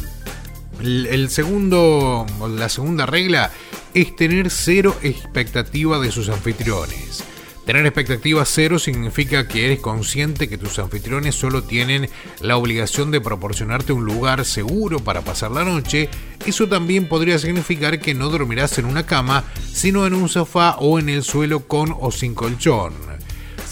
El 0.80 1.30
segundo, 1.32 2.28
la 2.48 2.70
segunda 2.70 3.08
regla 3.08 3.52
es 3.96 4.16
tener 4.16 4.52
cero 4.52 4.96
expectativa 5.02 6.00
de 6.00 6.12
sus 6.12 6.30
anfitriones. 6.30 7.24
Tener 7.66 7.88
expectativas 7.88 8.50
cero 8.54 8.78
significa 8.78 9.48
que 9.48 9.66
eres 9.66 9.80
consciente 9.80 10.48
que 10.48 10.60
tus 10.60 10.78
anfitriones 10.78 11.34
solo 11.34 11.64
tienen 11.64 12.10
la 12.40 12.58
obligación 12.58 13.10
de 13.10 13.22
proporcionarte 13.22 13.94
un 13.94 14.06
lugar 14.06 14.46
seguro 14.46 15.00
para 15.00 15.22
pasar 15.22 15.50
la 15.50 15.64
noche. 15.64 16.08
Eso 16.46 16.68
también 16.68 17.08
podría 17.08 17.40
significar 17.40 18.00
que 18.00 18.14
no 18.14 18.30
dormirás 18.30 18.78
en 18.78 18.86
una 18.86 19.08
cama, 19.08 19.46
sino 19.74 20.06
en 20.06 20.14
un 20.14 20.30
sofá 20.30 20.76
o 20.78 21.00
en 21.00 21.10
el 21.10 21.24
suelo 21.24 21.62
con 21.62 21.96
o 22.00 22.12
sin 22.12 22.36
colchón. 22.36 22.94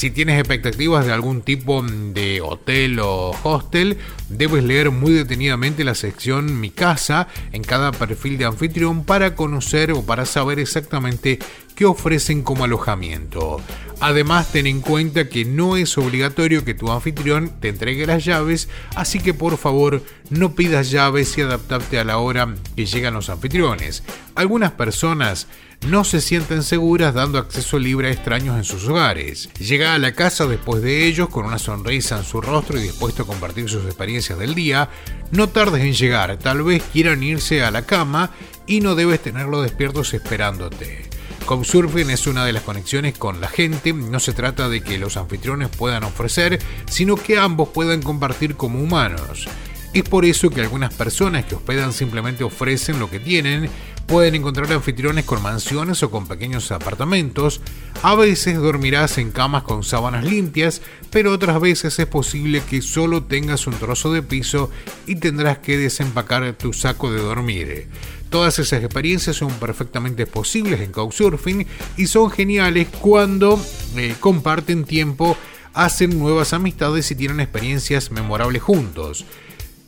Si 0.02 0.10
tienes 0.10 0.40
expectativas 0.40 1.06
de 1.06 1.14
algún 1.14 1.44
tipo 1.44 1.84
de 1.84 2.42
hotel 2.42 3.00
o 3.02 3.38
hostel, 3.44 4.00
debes 4.30 4.64
leer 4.64 4.90
muy 4.90 5.12
detenidamente 5.14 5.84
la 5.84 5.94
sección 5.94 6.60
Mi 6.60 6.72
casa 6.72 7.28
en 7.52 7.62
cada 7.62 7.92
perfil 7.92 8.40
de 8.40 8.46
anfitrión 8.46 9.04
para 9.06 9.36
conocer 9.36 9.92
o 9.92 10.04
para 10.04 10.26
saber 10.26 10.58
exactamente 10.58 11.38
qué 11.76 11.86
ofrecen 11.86 12.44
como 12.44 12.64
alojamiento. 12.64 13.62
Además, 14.02 14.52
ten 14.52 14.66
en 14.66 14.82
cuenta 14.82 15.30
que 15.30 15.46
no 15.46 15.78
es 15.78 15.96
obligatorio 15.98 16.66
que 16.66 16.74
tu 16.74 16.92
anfitrión 16.92 17.52
te 17.60 17.70
entregue 17.70 18.08
las 18.08 18.26
llaves, 18.26 18.68
así 18.96 19.20
que 19.20 19.36
por 19.36 19.58
favor 19.58 20.02
no 20.32 20.56
pidas 20.56 20.90
llaves 20.90 21.38
y 21.38 21.42
adaptarte 21.42 22.00
a 22.00 22.04
la 22.04 22.18
hora 22.18 22.56
que 22.76 22.88
llegan 22.88 23.14
los 23.14 23.30
anfitriones. 23.30 24.04
Algunas 24.34 24.72
personas 24.72 25.48
no 25.88 26.04
se 26.04 26.20
sienten 26.20 26.64
seguras 26.64 27.14
dando 27.14 27.38
acceso 27.38 27.78
libre 27.78 28.08
a 28.08 28.12
extraños 28.12 28.58
en 28.58 28.64
sus 28.64 28.88
hogares. 28.88 29.50
Llega 29.60 29.94
a 29.94 30.00
la 30.00 30.14
casa 30.14 30.48
después 30.48 30.82
de 30.82 31.06
ellos 31.06 31.30
con 31.30 31.46
una 31.46 31.60
sonrisa 31.60 32.18
en 32.18 32.24
su 32.24 32.42
rostro 32.42 32.80
y 32.80 32.84
dispuesto 32.84 33.22
a 33.24 33.28
compartir 33.28 33.70
sus 33.70 33.86
experiencias 33.86 34.40
del 34.40 34.56
día. 34.56 34.90
No 35.30 35.50
tardes 35.50 35.84
en 35.84 35.94
llegar, 35.94 36.38
tal 36.38 36.64
vez 36.64 36.82
quieran 36.92 37.22
irse 37.22 37.64
a 37.64 37.70
la 37.70 37.86
cama 37.86 38.32
y 38.66 38.82
no 38.82 38.96
debes 38.96 39.22
tenerlo 39.22 39.62
despiertos 39.62 40.14
esperándote. 40.16 41.11
Couchsurfing 41.46 42.10
es 42.10 42.28
una 42.28 42.46
de 42.46 42.54
las 42.54 42.64
conexiones 42.64 43.18
con 43.18 43.42
la 43.42 43.48
gente, 43.48 43.94
no 43.94 44.20
se 44.20 44.34
trata 44.34 44.70
de 44.70 44.82
que 44.82 44.98
los 44.98 45.18
anfitriones 45.18 45.70
puedan 45.70 46.04
ofrecer, 46.04 46.60
sino 46.90 47.16
que 47.16 47.38
ambos 47.38 47.70
puedan 47.70 48.02
compartir 48.02 48.56
como 48.56 48.82
humanos. 48.82 49.48
Es 49.94 50.04
por 50.04 50.24
eso 50.24 50.50
que 50.50 50.62
algunas 50.62 50.94
personas 50.94 51.44
que 51.44 51.56
hospedan 51.56 51.92
simplemente 51.92 52.46
ofrecen 52.46 52.98
lo 53.00 53.10
que 53.10 53.20
tienen, 53.20 53.70
pueden 54.08 54.36
encontrar 54.36 54.72
anfitriones 54.72 55.26
con 55.26 55.42
mansiones 55.42 56.02
o 56.04 56.10
con 56.10 56.28
pequeños 56.28 56.72
apartamentos, 56.72 57.60
a 58.02 58.16
veces 58.16 58.58
dormirás 58.58 59.18
en 59.18 59.32
camas 59.32 59.64
con 59.64 59.84
sábanas 59.84 60.24
limpias, 60.24 60.82
pero 61.10 61.34
otras 61.34 61.60
veces 61.60 62.00
es 62.00 62.08
posible 62.08 62.62
que 62.70 62.82
solo 62.82 63.24
tengas 63.24 63.68
un 63.68 63.74
trozo 63.74 64.14
de 64.14 64.24
piso 64.24 64.72
y 65.08 65.16
tendrás 65.16 65.58
que 65.60 65.78
desempacar 65.78 66.54
tu 66.54 66.72
saco 66.72 67.12
de 67.12 67.20
dormir. 67.20 67.88
Todas 68.32 68.58
esas 68.60 68.82
experiencias 68.82 69.36
son 69.36 69.52
perfectamente 69.56 70.26
posibles 70.26 70.80
en 70.80 70.94
Couchsurfing 70.94 71.68
y 71.98 72.08
son 72.08 72.32
geniales 72.32 72.88
cuando 73.02 73.62
eh, 73.98 74.16
comparten 74.22 74.86
tiempo, 74.86 75.36
hacen 75.74 76.18
nuevas 76.18 76.54
amistades 76.54 77.12
y 77.12 77.16
tienen 77.16 77.42
experiencias 77.42 78.10
memorables 78.10 78.62
juntos. 78.62 79.26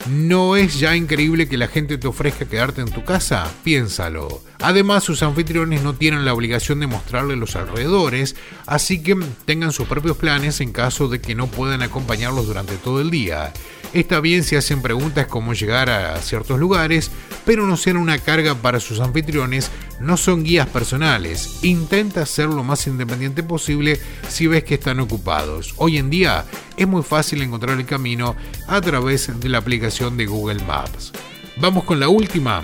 ¿No 0.10 0.58
es 0.58 0.78
ya 0.78 0.98
increíble 0.98 1.48
que 1.48 1.56
la 1.56 1.70
gente 1.70 1.98
te 1.98 2.10
ofrezca 2.10 2.44
quedarte 2.44 2.82
en 2.82 2.92
tu 2.92 3.06
casa? 3.06 3.50
Piénsalo. 3.64 4.42
Además, 4.60 5.06
sus 5.06 5.24
anfitriones 5.24 5.82
no 5.82 5.96
tienen 5.96 6.26
la 6.26 6.34
obligación 6.34 6.82
de 6.82 6.88
mostrarle 6.88 7.38
los 7.38 7.56
alrededores, 7.56 8.36
así 8.66 9.02
que 9.02 9.16
tengan 9.46 9.72
sus 9.72 9.88
propios 9.88 10.18
planes 10.18 10.60
en 10.60 10.74
caso 10.74 11.08
de 11.08 11.22
que 11.22 11.34
no 11.34 11.48
puedan 11.48 11.82
acompañarlos 11.82 12.48
durante 12.48 12.76
todo 12.76 13.00
el 13.00 13.10
día. 13.10 13.54
Está 13.94 14.20
bien 14.20 14.44
si 14.44 14.58
hacen 14.58 14.82
preguntas 14.82 15.28
cómo 15.28 15.54
llegar 15.54 15.90
a 15.90 16.20
ciertos 16.22 16.60
lugares, 16.60 17.12
pero 17.46 17.68
no 17.68 17.78
sean 17.78 17.98
una 17.98 18.18
carga 18.18 18.56
para 18.56 18.80
sus 18.80 19.00
anfitriones, 19.00 19.72
no 20.00 20.18
son 20.18 20.44
guías 20.44 20.68
personales. 20.68 21.64
Intenta 21.64 22.26
ser 22.26 22.48
lo 22.48 22.64
más 22.64 22.88
independiente 22.88 23.44
posible 23.44 24.00
si 24.30 24.48
ves 24.48 24.64
que 24.64 24.76
están 24.76 25.00
ocupados. 25.00 25.74
Hoy 25.78 25.98
en 25.98 26.10
día 26.10 26.46
es 26.78 26.88
muy 26.88 27.04
fácil 27.04 27.42
encontrar 27.42 27.80
el 27.80 27.86
camino 27.86 28.36
a 28.68 28.82
través 28.82 29.40
de 29.40 29.50
la 29.50 29.60
aplicación 29.60 30.18
de 30.18 30.26
Google 30.26 30.64
Maps. 30.66 31.12
Vamos 31.58 31.84
con 31.84 32.00
la 32.00 32.10
última. 32.10 32.64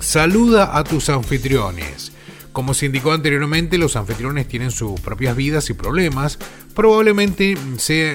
Saluda 0.00 0.76
a 0.76 0.84
tus 0.84 1.08
anfitriones. 1.08 2.12
Como 2.52 2.74
se 2.74 2.86
indicó 2.86 3.12
anteriormente, 3.12 3.78
los 3.78 3.94
anfitriones 3.94 4.48
tienen 4.48 4.70
sus 4.70 5.00
propias 5.00 5.36
vidas 5.36 5.70
y 5.70 5.74
problemas. 5.74 6.38
Probablemente 6.74 7.56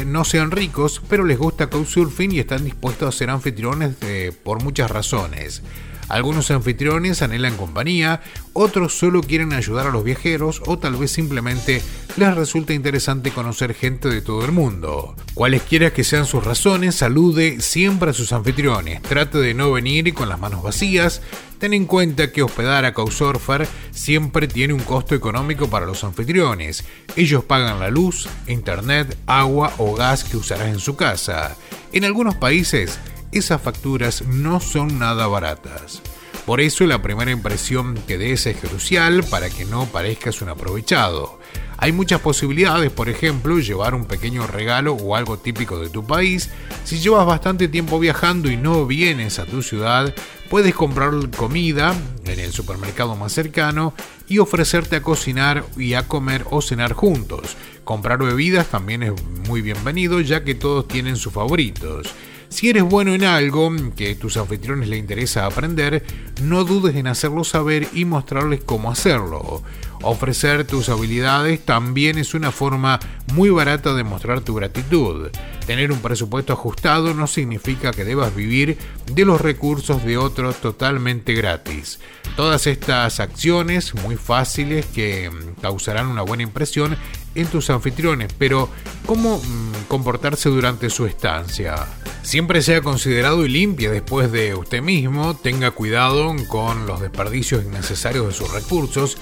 no 0.05 0.26
sean 0.26 0.51
ricos, 0.51 1.01
pero 1.07 1.24
les 1.24 1.38
gusta 1.38 1.70
Couchsurfing 1.70 2.32
y 2.34 2.39
están 2.39 2.66
dispuestos 2.66 3.07
a 3.07 3.18
ser 3.18 3.30
anfitriones 3.30 3.95
eh, 4.01 4.32
por 4.43 4.61
muchas 4.61 4.91
razones. 4.91 5.61
Algunos 6.10 6.51
anfitriones 6.51 7.22
anhelan 7.22 7.58
compañía, 7.58 8.22
otros 8.54 8.97
solo 8.97 9.22
quieren 9.22 9.54
ayudar 9.54 9.88
a 9.88 9.91
los 9.91 10.04
viajeros 10.04 10.62
o 10.66 10.78
tal 10.78 10.95
vez 10.95 11.12
simplemente 11.12 11.82
les 12.18 12.36
resulta 12.36 12.74
interesante 12.74 13.32
conocer 13.32 13.74
gente 13.74 14.10
de 14.10 14.22
todo 14.22 14.45
el 14.45 14.51
mundo. 14.51 15.16
Cualesquiera 15.34 15.91
que 15.91 16.04
sean 16.04 16.26
sus 16.26 16.43
razones, 16.43 16.95
salude 16.95 17.62
siempre 17.62 18.12
a 18.12 18.14
sus 18.14 18.34
anfitriones, 18.34 19.01
trate 19.01 19.39
de 19.39 19.54
no 19.54 19.72
venir 19.72 20.14
con 20.14 20.30
las 20.30 20.39
manos 20.39 20.62
vacías, 20.62 21.22
ten 21.60 21.74
en 21.74 21.86
cuenta 21.86 22.32
que 22.32 22.43
hospedar 22.43 22.86
a 22.86 22.93
Couchsurfer 22.93 23.68
siempre 23.91 24.47
tiene 24.47 24.74
un 24.74 24.82
costo 24.82 25.16
económico 25.16 25.70
para 25.70 25.86
los 25.86 26.04
anfitriones. 26.04 26.84
Ellos 27.16 27.45
pagan 27.45 27.80
la 27.80 27.89
luz, 27.89 28.28
internet, 28.47 29.18
agua 29.26 29.74
o 29.78 29.95
gas 29.95 30.24
que 30.24 30.38
usarás 30.38 30.68
en 30.68 30.80
su 30.80 30.95
casa. 30.95 31.56
En 31.93 32.04
algunos 32.06 32.36
países, 32.36 32.99
esas 33.34 33.61
facturas 33.61 34.23
no 34.27 34.59
son 34.59 34.99
nada 34.99 35.27
baratas. 35.27 36.01
Por 36.45 36.59
eso 36.59 36.86
la 36.86 37.01
primera 37.01 37.31
impresión 37.31 37.95
que 38.05 38.17
des 38.17 38.45
es 38.47 38.57
crucial 38.57 39.23
para 39.23 39.49
que 39.49 39.63
no 39.63 39.86
parezcas 39.86 40.41
un 40.41 40.49
aprovechado. 40.49 41.39
Hay 41.77 41.91
muchas 41.91 42.21
posibilidades, 42.21 42.91
por 42.91 43.09
ejemplo, 43.09 43.59
llevar 43.59 43.95
un 43.95 44.05
pequeño 44.05 44.45
regalo 44.47 44.93
o 44.93 45.15
algo 45.15 45.38
típico 45.38 45.79
de 45.79 45.89
tu 45.89 46.05
país. 46.05 46.49
Si 46.84 46.99
llevas 46.99 47.25
bastante 47.25 47.67
tiempo 47.67 47.99
viajando 47.99 48.51
y 48.51 48.57
no 48.57 48.86
vienes 48.86 49.39
a 49.39 49.45
tu 49.45 49.61
ciudad, 49.61 50.13
puedes 50.49 50.75
comprar 50.75 51.11
comida 51.36 51.95
en 52.25 52.39
el 52.39 52.51
supermercado 52.51 53.15
más 53.15 53.34
cercano 53.34 53.93
y 54.27 54.39
ofrecerte 54.39 54.97
a 54.97 55.01
cocinar 55.01 55.65
y 55.77 55.93
a 55.93 56.07
comer 56.07 56.45
o 56.51 56.61
cenar 56.61 56.93
juntos. 56.93 57.57
Comprar 57.84 58.19
bebidas 58.19 58.67
también 58.67 59.03
es 59.03 59.13
muy 59.47 59.61
bienvenido 59.61 60.21
ya 60.21 60.43
que 60.43 60.55
todos 60.55 60.88
tienen 60.88 61.15
sus 61.15 61.34
favoritos. 61.34 62.13
Si 62.54 62.70
eres 62.70 62.84
bueno 62.84 63.16
en 63.16 63.24
algo 63.24 63.72
que 63.95 64.12
a 64.12 64.16
tus 64.16 64.38
anfitriones 64.38 64.88
les 64.88 64.99
interesa 64.99 65.47
aprender, 65.47 66.04
no 66.43 66.64
dudes 66.64 66.95
en 66.95 67.08
hacerlo 67.08 67.43
saber 67.43 67.88
y 67.93 68.06
mostrarles 68.06 68.64
cómo 68.64 68.91
hacerlo. 68.91 69.64
Ofrecer 70.04 70.64
tus 70.68 70.88
habilidades 70.88 71.66
también 71.66 72.20
es 72.20 72.36
una 72.36 72.51
forma 72.51 72.99
muy 73.34 73.49
barata 73.49 73.95
de 73.95 74.04
mostrar 74.04 74.41
tu 74.41 74.54
gratitud. 74.54 75.32
Tener 75.66 75.91
un 75.91 75.97
presupuesto 75.97 76.54
ajustado 76.54 77.16
no 77.16 77.26
significa 77.26 77.91
que 77.91 78.06
debas 78.06 78.36
vivir 78.36 78.78
de 79.12 79.26
los 79.26 79.41
recursos 79.41 80.04
de 80.04 80.18
otros 80.18 80.58
totalmente 80.58 81.34
gratis. 81.34 81.99
Todas 82.36 82.68
estas 82.68 83.20
acciones 83.20 83.95
muy 83.95 84.16
fáciles 84.16 84.86
que 84.86 85.32
causarán 85.60 86.06
una 86.06 86.22
buena 86.22 86.43
impresión 86.43 86.97
en 87.36 87.47
tus 87.47 87.69
anfitriones, 87.69 88.34
pero 88.38 88.69
¿cómo 89.05 89.39
mm, 89.39 89.88
comportarse 89.88 90.49
durante 90.49 90.89
su 90.89 91.05
estancia? 91.05 91.75
Siempre 92.21 92.61
sea 92.61 92.81
considerado 92.81 93.45
y 93.45 93.49
limpia 93.49 93.91
después 93.91 94.31
de 94.31 94.55
usted 94.55 94.81
mismo, 94.81 95.36
tenga 95.36 95.71
cuidado 95.71 96.34
con 96.47 96.86
los 96.86 97.01
desperdicios 97.01 97.65
innecesarios 97.65 98.27
de 98.27 98.34
sus 98.34 98.51
recursos, 98.51 99.17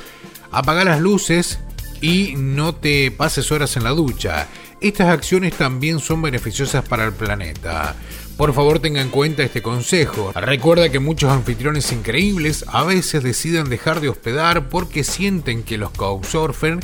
apaga 0.51 0.83
las 0.83 1.01
luces 1.01 1.59
y 2.01 2.33
no 2.35 2.75
te 2.75 3.11
pases 3.11 3.51
horas 3.51 3.77
en 3.77 3.83
la 3.83 3.91
ducha. 3.91 4.47
Estas 4.81 5.09
acciones 5.09 5.53
también 5.53 5.99
son 5.99 6.21
beneficiosas 6.21 6.87
para 6.87 7.05
el 7.05 7.13
planeta. 7.13 7.95
Por 8.35 8.53
favor 8.53 8.79
tenga 8.79 9.01
en 9.01 9.09
cuenta 9.09 9.43
este 9.43 9.61
consejo. 9.61 10.31
Recuerda 10.33 10.89
que 10.89 10.97
muchos 10.99 11.29
anfitriones 11.29 11.91
increíbles 11.91 12.65
a 12.67 12.83
veces 12.83 13.21
deciden 13.21 13.69
dejar 13.69 14.01
de 14.01 14.09
hospedar 14.09 14.69
porque 14.69 15.03
sienten 15.03 15.61
que 15.61 15.77
los 15.77 15.91
couchsurfers 15.91 16.83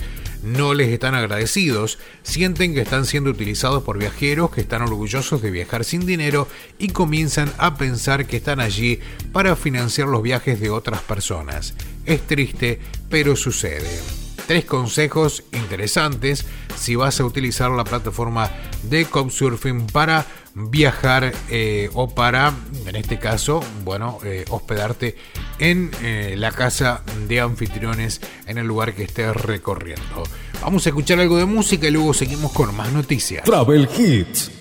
no 0.54 0.74
les 0.74 0.89
están 0.89 1.16
agradecidos, 1.16 2.00
sienten 2.24 2.74
que 2.74 2.82
están 2.82 3.06
siendo 3.06 3.30
utilizados 3.30 3.84
por 3.84 3.98
viajeros 3.98 4.52
que 4.52 4.62
están 4.62 4.82
orgullosos 4.82 5.41
de 5.41 5.52
viajar 5.52 5.84
sin 5.84 6.06
dinero 6.06 6.48
y 6.78 6.89
comienzan 6.89 7.52
a 7.58 7.78
pensar 7.78 8.26
que 8.26 8.38
están 8.38 8.60
allí 8.60 9.00
para 9.32 9.56
financiar 9.56 10.08
los 10.08 10.22
viajes 10.22 10.60
de 10.60 10.70
otras 10.70 11.02
personas. 11.02 11.74
Es 12.06 12.22
triste, 12.26 12.80
pero 13.10 13.36
sucede. 13.36 14.26
Tres 14.48 14.66
consejos 14.66 15.43
interesantes 15.52 16.45
si 16.78 16.95
vas 16.95 17.20
a 17.20 17.26
utilizar 17.26 17.70
la 17.72 17.84
plataforma 17.84 18.50
de 18.84 19.06
Couchsurfing 19.06 19.88
para 19.88 20.26
viajar 20.54 21.34
eh, 21.50 21.89
o 21.93 22.10
para, 22.10 22.54
en 22.86 22.95
este 22.95 23.20
caso, 23.20 23.62
bueno, 23.84 24.20
eh, 24.24 24.45
hospedarte 24.50 25.16
en 25.60 25.91
eh, 26.02 26.36
la 26.38 26.52
casa 26.52 27.04
de 27.28 27.41
anfitriones 27.41 28.22
en 28.48 28.58
el 28.58 28.66
lugar 28.66 28.95
que 28.95 29.04
estés 29.04 29.36
recorriendo. 29.36 30.24
Vamos 30.62 30.86
a 30.86 30.89
escuchar 30.89 31.20
algo 31.20 31.38
de 31.38 31.45
música 31.45 31.88
y 31.88 31.91
luego 31.91 32.14
seguimos 32.14 32.52
con 32.54 32.74
más 32.76 32.91
noticias. 32.91 33.43
Travel 33.43 33.88
Hits. 33.98 34.57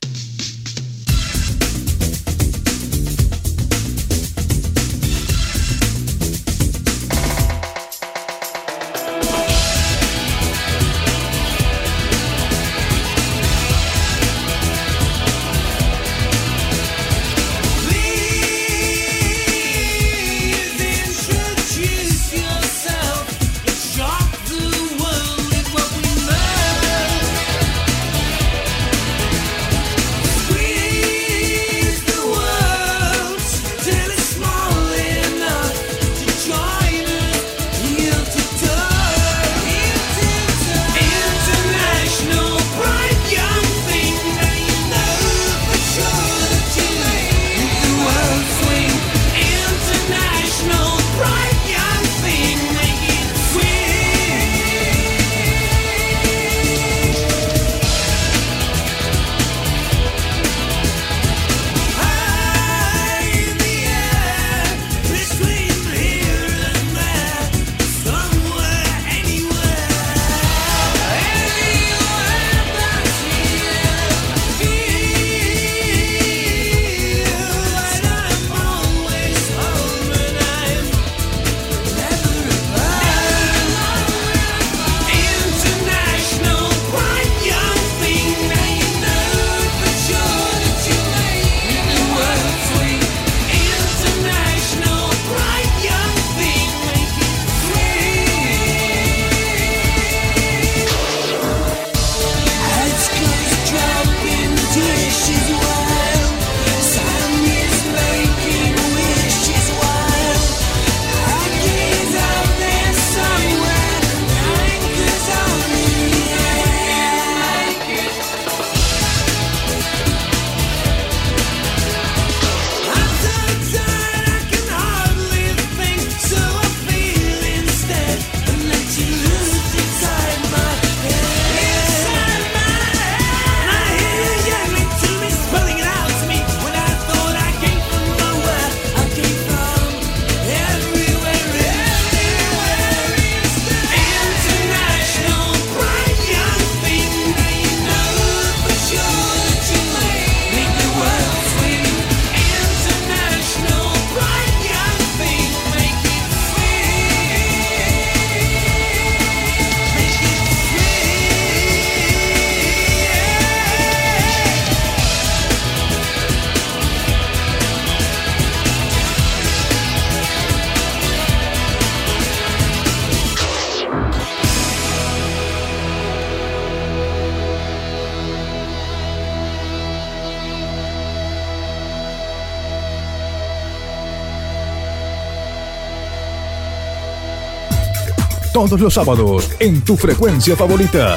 Todos 188.67 188.81
los 188.81 188.95
sábados 188.95 189.49
en 189.61 189.81
tu 189.83 189.97
frecuencia 189.97 190.57
favorita. 190.57 191.17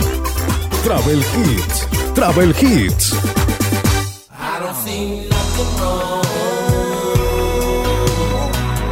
Travel 0.84 1.18
Hits. 1.18 1.88
Travel 2.14 2.54
Hits. 2.62 3.14
I 4.32 4.60
don't 4.60 4.76
see 4.86 5.28
nothing 5.28 5.82
wrong. 5.82 6.24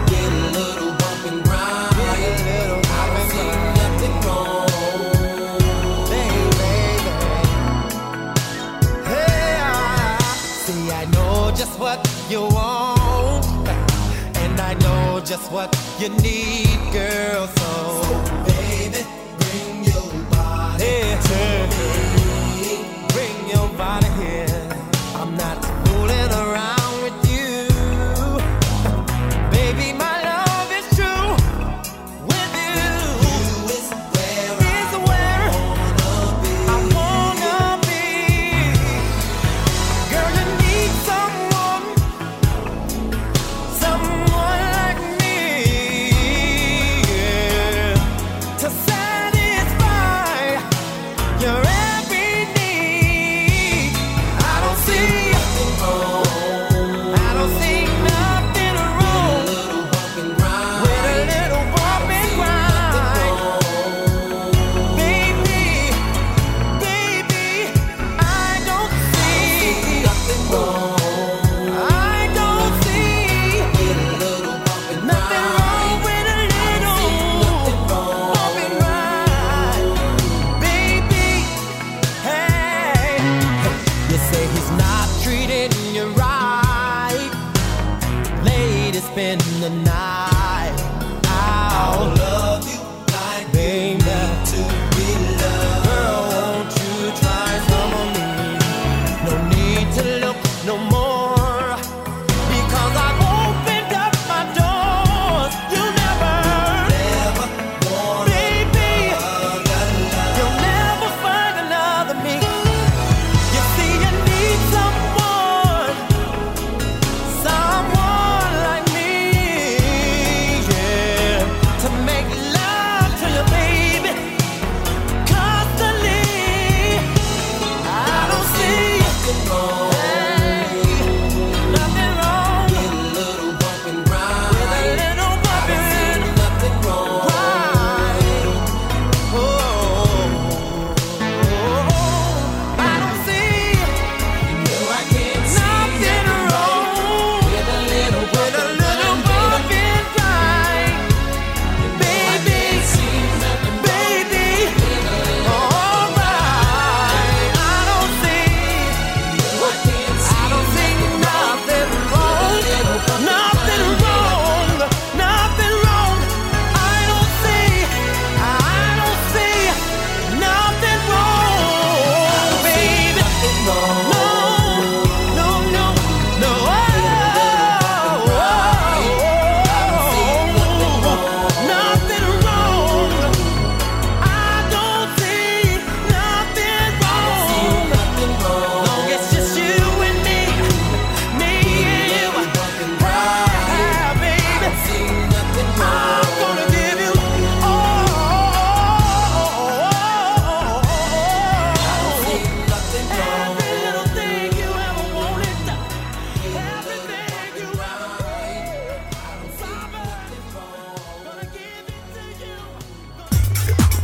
Get 0.07 0.31
a 0.31 0.49
little 0.57 0.91
bump 0.97 1.27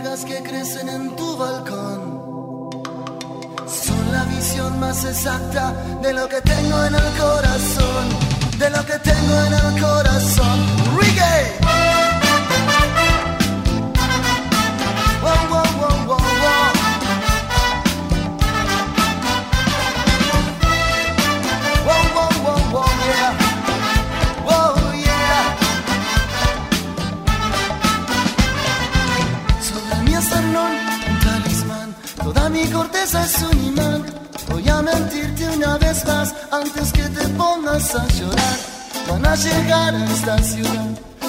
Que 0.00 0.42
crecen 0.44 0.88
en 0.88 1.16
tu 1.16 1.36
balcón 1.36 2.70
son 3.66 4.12
la 4.12 4.22
visión 4.26 4.78
más 4.78 5.04
exacta 5.04 5.72
de 6.00 6.12
lo 6.12 6.28
que 6.28 6.40
tengo 6.40 6.84
en 6.84 6.94
el 6.94 7.18
corazón, 7.18 8.08
de 8.58 8.70
lo 8.70 8.86
que 8.86 8.96
tengo 9.00 9.44
en 9.46 9.54
el 9.54 9.82
corazón. 9.82 10.66
Reggae. 11.00 11.67
Corteza 32.98 33.24
es 33.24 33.42
un 33.42 33.64
imán. 33.64 34.04
Voy 34.48 34.68
a 34.68 34.82
mentirte 34.82 35.48
una 35.56 35.78
vez 35.78 36.04
más 36.04 36.34
antes 36.50 36.92
que 36.92 37.02
te 37.02 37.28
pongas 37.28 37.94
a 37.94 38.04
llorar. 38.08 38.56
Van 39.08 39.24
a 39.24 39.36
llegar 39.36 39.94
a 39.94 40.04
esta 40.04 40.38
ciudad. 40.42 40.88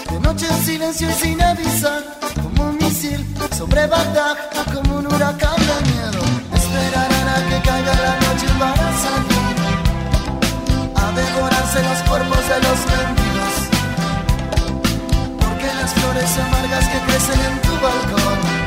De 0.10 0.20
noche 0.20 0.48
en 0.50 0.66
silencio 0.66 1.08
y 1.08 1.14
sin 1.14 1.40
avisar. 1.40 2.02
Como 2.42 2.70
un 2.70 2.78
misil 2.78 3.24
sobre 3.56 3.86
Bagdad. 3.86 4.36
Como 4.74 4.98
un 4.98 5.08
huracán 5.14 5.58
de 5.58 5.92
miedo. 5.92 6.22
Esperarán 6.56 7.30
a 7.30 7.50
que 7.50 7.62
caiga 7.62 7.94
la 7.94 8.16
noche 8.26 8.48
para 8.58 8.88
salir 9.04 9.56
a 10.96 11.12
devorarse 11.22 11.84
los 11.84 12.00
cuerpos 12.10 12.44
de 12.50 12.58
los 12.66 12.80
mendigos. 12.90 13.56
Porque 15.38 15.68
las 15.68 15.94
flores 15.94 16.32
amargas 16.40 16.86
que 16.90 17.00
crecen 17.06 17.40
en 17.42 17.62
tu 17.62 17.74
balcón 17.80 18.59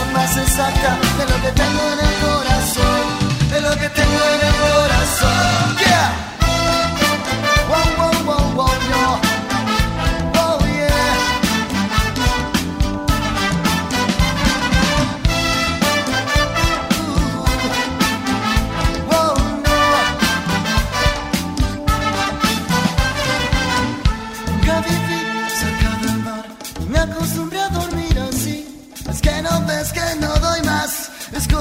la 0.00 0.06
visión 0.06 0.12
más 0.12 0.36
exacta 0.36 0.98
de 1.18 1.24
lo 1.24 1.42
que 1.42 1.52
tengo 1.52 1.92
en 1.92 1.98
el 1.98 2.14
corazón, 2.20 3.50
de 3.50 3.60
lo 3.60 3.70
que 3.70 3.88
tengo 3.88 4.20
en 4.34 4.46
el 4.46 4.54
corazón. 4.54 5.76
Yeah. 5.78 6.29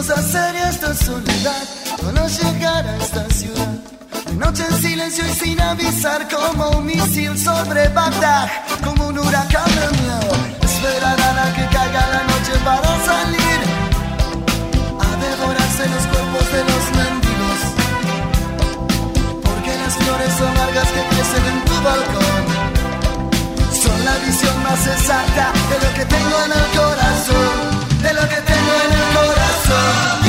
Seria 0.10 0.70
esta 0.70 0.92
soledad. 0.96 1.64
A 2.04 2.28
llegar 2.28 2.88
a 2.88 2.98
esta 2.98 3.30
ciudad. 3.30 3.78
De 4.26 4.34
noche 4.34 4.64
en 4.68 4.82
silencio 4.82 5.24
y 5.24 5.34
sin 5.34 5.62
avisar 5.62 6.28
como 6.28 6.70
un 6.72 6.88
misil 6.88 7.38
sobre 7.38 7.88
Bagdad. 7.90 8.50
Como 8.84 9.08
un 9.08 9.20
huracán 9.20 9.70
de 9.70 9.98
miedo. 10.02 10.34
Esperarán 10.64 11.38
a 11.38 11.54
que 11.54 11.64
caiga 11.76 12.08
la 12.08 12.24
noche 12.24 12.54
para 12.66 13.06
salir. 13.06 13.60
A 14.98 15.10
devorarse 15.26 15.88
los 15.94 16.06
cuerpos 16.08 16.46
de 16.54 16.62
los 16.70 16.84
mendigos. 16.98 17.62
Porque 19.44 19.78
las 19.78 19.94
flores 19.94 20.42
amargas 20.42 20.88
que 20.90 21.02
crecen 21.12 21.46
en 21.54 21.66
tu 21.66 21.76
balcón 21.84 22.44
son 23.84 24.06
la 24.06 24.16
visión 24.26 24.64
más 24.64 24.88
exacta 24.88 25.52
de 25.70 25.78
lo 25.86 25.94
que 25.94 26.06
tengo 26.06 26.36
en 26.46 26.52
el 26.52 26.68
corazón, 26.78 28.02
de 28.02 28.14
lo 28.14 28.22
que 28.28 28.36
tengo 28.36 28.49
corazón. 29.70 30.29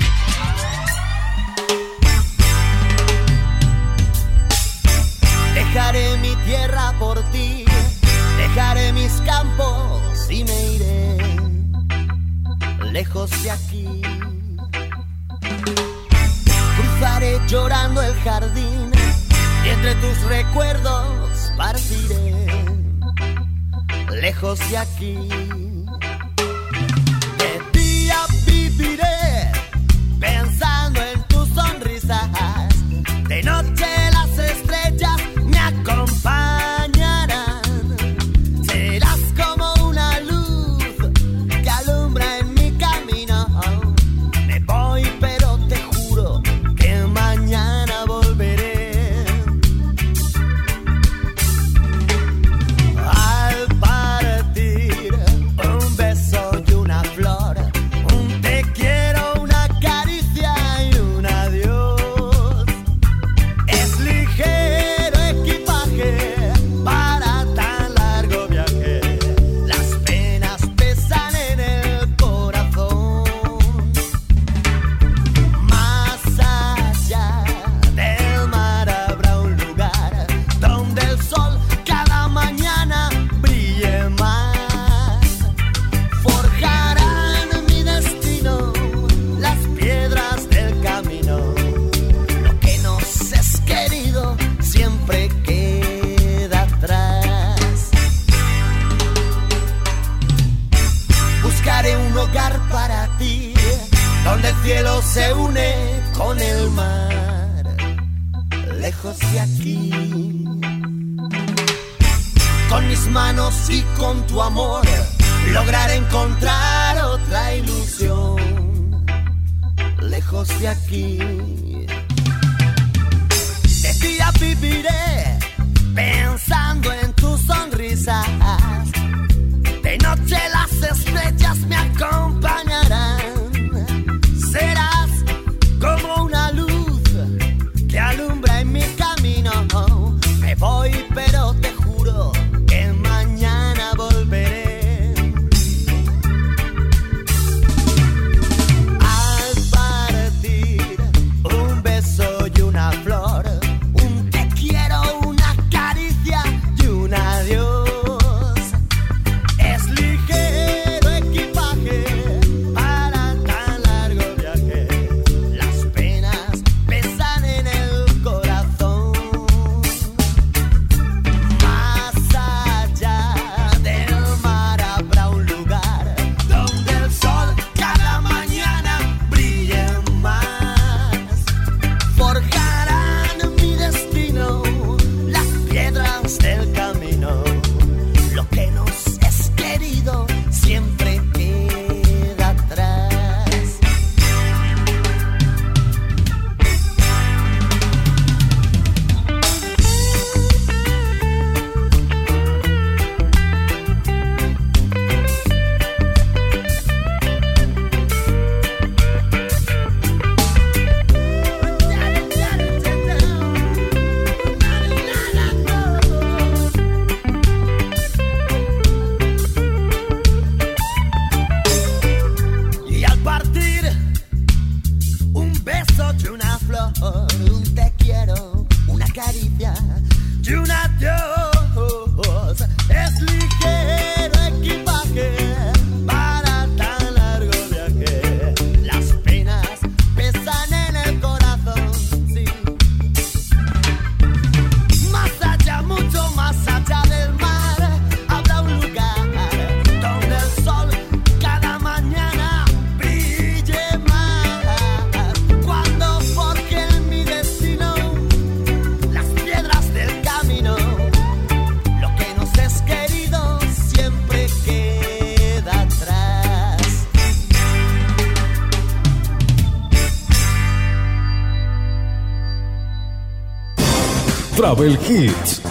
Travel 274.73 274.97
Hits. 275.05 275.61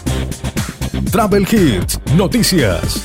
Travel 1.11 1.47
Hits, 1.51 1.99
noticias. 2.17 3.03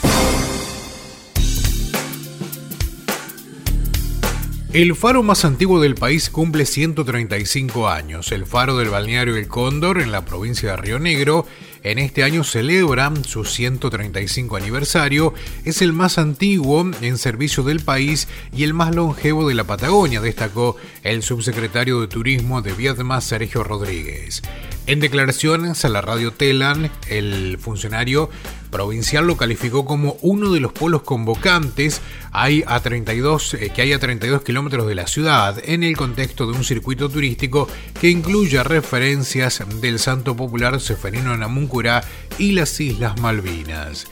El 4.73 4.93
faro 4.93 5.23
más 5.23 5.45
antiguo 5.45 5.79
del 5.79 5.95
país 5.95 6.29
cumple 6.29 6.65
135 6.65 7.87
años. 7.87 8.33
El 8.33 8.45
faro 8.45 8.75
del 8.75 8.89
balneario 8.89 9.37
El 9.37 9.47
Cóndor 9.47 10.01
en 10.01 10.11
la 10.11 10.25
provincia 10.25 10.71
de 10.71 10.75
Río 10.75 10.99
Negro 10.99 11.47
en 11.81 11.97
este 11.97 12.23
año 12.23 12.43
celebra 12.43 13.13
su 13.25 13.45
135 13.45 14.57
aniversario. 14.57 15.33
Es 15.63 15.81
el 15.81 15.93
más 15.93 16.17
antiguo 16.17 16.91
en 16.99 17.17
servicio 17.17 17.63
del 17.63 17.79
país 17.79 18.27
y 18.53 18.65
el 18.65 18.73
más 18.73 18.93
longevo 18.93 19.47
de 19.47 19.55
la 19.55 19.63
Patagonia, 19.63 20.19
destacó 20.19 20.75
el 21.03 21.23
subsecretario 21.23 22.01
de 22.01 22.07
Turismo 22.07 22.61
de 22.61 22.73
Viedma, 22.73 23.21
Sergio 23.21 23.63
Rodríguez. 23.63 24.41
En 24.87 24.99
declaraciones 24.99 25.83
a 25.83 25.89
la 25.89 26.01
radio 26.01 26.31
Telan, 26.31 26.91
el 27.09 27.57
funcionario 27.59 28.29
provincial 28.69 29.25
lo 29.25 29.35
calificó 29.35 29.83
como 29.83 30.17
uno 30.21 30.51
de 30.51 30.59
los 30.59 30.73
polos 30.73 31.01
convocantes 31.01 32.01
a 32.31 32.79
32, 32.79 33.55
eh, 33.55 33.71
que 33.73 33.81
hay 33.81 33.93
a 33.93 33.99
32 33.99 34.43
kilómetros 34.43 34.85
de 34.85 34.93
la 34.93 35.07
ciudad 35.07 35.57
en 35.63 35.83
el 35.83 35.97
contexto 35.97 36.45
de 36.45 36.57
un 36.57 36.63
circuito 36.63 37.09
turístico 37.09 37.67
que 37.99 38.09
incluye 38.09 38.61
referencias 38.63 39.63
del 39.81 39.97
santo 39.97 40.35
popular 40.35 40.79
Seferino 40.79 41.35
Namuncurá 41.35 42.03
y 42.37 42.51
las 42.51 42.79
Islas 42.79 43.19
Malvinas. 43.19 44.05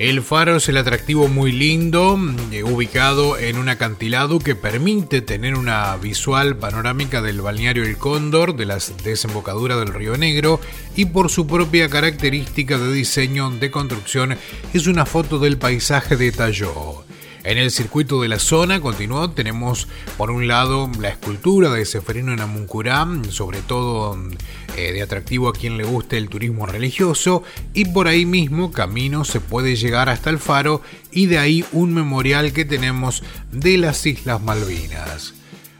El 0.00 0.22
faro 0.22 0.56
es 0.56 0.66
el 0.70 0.78
atractivo 0.78 1.28
muy 1.28 1.52
lindo, 1.52 2.18
eh, 2.52 2.62
ubicado 2.62 3.36
en 3.36 3.58
un 3.58 3.68
acantilado 3.68 4.38
que 4.38 4.54
permite 4.54 5.20
tener 5.20 5.56
una 5.56 5.94
visual 5.98 6.56
panorámica 6.56 7.20
del 7.20 7.42
balneario 7.42 7.84
El 7.84 7.98
Cóndor, 7.98 8.56
de 8.56 8.64
la 8.64 8.78
desembocadura 9.04 9.76
del 9.76 9.92
Río 9.92 10.16
Negro, 10.16 10.58
y 10.96 11.04
por 11.04 11.28
su 11.28 11.46
propia 11.46 11.90
característica 11.90 12.78
de 12.78 12.94
diseño 12.94 13.50
de 13.50 13.70
construcción 13.70 14.38
es 14.72 14.86
una 14.86 15.04
foto 15.04 15.38
del 15.38 15.58
paisaje 15.58 16.16
de 16.16 16.32
Talló. 16.32 17.04
En 17.42 17.56
el 17.56 17.70
circuito 17.70 18.20
de 18.20 18.28
la 18.28 18.38
zona, 18.38 18.80
continuó, 18.80 19.30
tenemos 19.30 19.88
por 20.18 20.30
un 20.30 20.46
lado 20.46 20.90
la 21.00 21.08
escultura 21.08 21.70
de 21.70 21.86
Seferino 21.86 22.36
Namuncurá, 22.36 23.08
sobre 23.30 23.62
todo 23.62 24.18
eh, 24.76 24.92
de 24.92 25.00
atractivo 25.00 25.48
a 25.48 25.54
quien 25.54 25.78
le 25.78 25.84
guste 25.84 26.18
el 26.18 26.28
turismo 26.28 26.66
religioso, 26.66 27.42
y 27.72 27.86
por 27.86 28.08
ahí 28.08 28.26
mismo 28.26 28.72
camino 28.72 29.24
se 29.24 29.40
puede 29.40 29.76
llegar 29.76 30.10
hasta 30.10 30.28
el 30.28 30.38
faro 30.38 30.82
y 31.10 31.26
de 31.26 31.38
ahí 31.38 31.64
un 31.72 31.94
memorial 31.94 32.52
que 32.52 32.66
tenemos 32.66 33.22
de 33.52 33.78
las 33.78 34.04
Islas 34.04 34.42
Malvinas. 34.42 35.32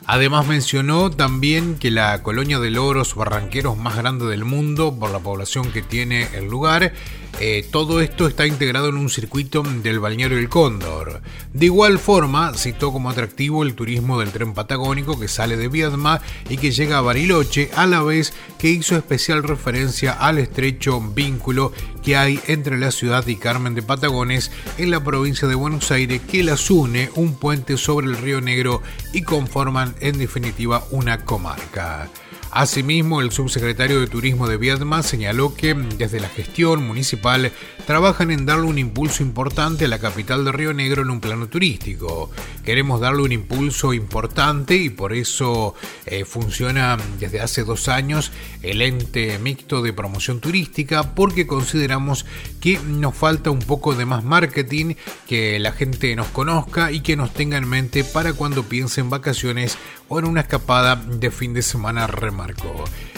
Además 0.07 0.47
mencionó 0.47 1.11
también 1.11 1.79
que 1.79 1.91
la 1.91 2.23
colonia 2.23 2.59
de 2.59 2.71
loros 2.71 3.15
barranqueros 3.15 3.77
más 3.77 3.97
grande 3.97 4.27
del 4.27 4.45
mundo 4.45 4.99
por 4.99 5.11
la 5.11 5.21
población 5.21 5.71
que 5.71 5.83
tiene 5.83 6.27
el 6.35 6.47
lugar, 6.47 6.95
eh, 7.39 7.67
todo 7.71 8.01
esto 8.01 8.27
está 8.27 8.47
integrado 8.47 8.89
en 8.89 8.97
un 8.97 9.09
circuito 9.09 9.63
del 9.63 10.01
balneario 10.01 10.39
El 10.39 10.49
Cóndor. 10.49 11.23
De 11.53 11.67
igual 11.67 11.99
forma, 11.99 12.53
citó 12.55 12.93
como 12.93 13.11
atractivo 13.11 13.63
el 13.63 13.75
turismo 13.75 14.19
del 14.19 14.33
tren 14.33 14.53
patagónico 14.53 15.19
que 15.19 15.29
sale 15.29 15.57
de 15.57 15.69
Viedma 15.69 16.21
y 16.49 16.57
que 16.57 16.71
llega 16.71 16.99
a 16.99 17.03
Bariloche, 17.03 17.71
a 17.75 17.87
la 17.87 18.03
vez 18.03 18.33
que 18.59 18.69
hizo 18.69 18.97
especial 18.97 19.43
referencia 19.43 20.13
al 20.13 20.39
estrecho 20.39 21.01
vínculo 21.01 21.73
que 22.03 22.17
hay 22.17 22.41
entre 22.47 22.79
la 22.79 22.91
ciudad 22.91 23.27
y 23.27 23.37
Carmen 23.37 23.75
de 23.75 23.83
Patagones 23.83 24.51
en 24.79 24.91
la 24.91 25.03
provincia 25.03 25.49
de 25.49 25.55
Buenos 25.55 25.91
Aires 25.91 26.21
que 26.31 26.43
las 26.43 26.71
une 26.71 27.11
un 27.15 27.35
puente 27.35 27.77
sobre 27.77 28.07
el 28.07 28.17
río 28.17 28.41
Negro 28.41 28.83
y 29.13 29.23
conforman 29.23 29.95
en 30.01 30.19
definitiva 30.19 30.85
una 30.91 31.25
comarca. 31.25 32.09
Asimismo, 32.53 33.21
el 33.21 33.31
subsecretario 33.31 34.01
de 34.01 34.09
Turismo 34.09 34.49
de 34.49 34.57
Viedma 34.57 35.05
señaló 35.05 35.55
que 35.55 35.73
desde 35.73 36.19
la 36.19 36.29
gestión 36.29 36.85
municipal 36.85 37.53
trabajan 37.87 38.33
en 38.33 38.45
darle 38.45 38.67
un 38.67 38.79
impulso 38.79 39.23
importante 39.23 39.85
a 39.85 39.89
la 39.89 40.01
capital 40.01 40.45
de 40.45 40.51
Río 40.51 40.75
Negro 40.75 41.03
en 41.03 41.11
un 41.11 41.21
plano 41.21 41.47
turístico. 41.49 42.29
Queremos 42.65 43.01
darle 43.01 43.23
un 43.23 43.31
impulso 43.31 43.95
importante 43.95 44.75
y 44.75 44.91
por 44.91 45.13
eso 45.13 45.77
eh, 46.07 46.25
funciona 46.25 46.97
desde 47.21 47.41
hace 47.41 47.63
dos 47.63 47.87
años 47.89 48.33
el 48.63 48.83
ente 48.83 49.39
mixto 49.39 49.81
de 49.81 49.93
promoción 49.93 50.41
turística 50.41 51.15
porque 51.15 51.47
consideramos 51.47 52.27
que 52.61 52.81
nos 52.81 53.15
falta 53.15 53.51
un 53.51 53.61
poco 53.61 53.95
de 53.95 54.07
más 54.07 54.25
marketing, 54.25 54.95
que 55.29 55.61
la 55.61 55.71
gente 55.71 56.17
nos 56.17 56.27
conozca 56.29 56.91
y 56.91 57.01
que 57.01 57.15
nos 57.15 57.33
tenga 57.33 57.59
en 57.59 57.69
mente 57.69 58.03
para 58.03 58.33
cuando 58.33 58.65
piense 58.65 59.01
en 59.01 59.09
vacaciones 59.09 59.79
o 60.09 60.19
en 60.19 60.25
una 60.25 60.41
escapada 60.41 60.97
de 60.97 61.31
fin 61.31 61.55
de 61.55 61.63
semana 61.63 62.09
remota. 62.09 62.40
Marco. 62.41 62.73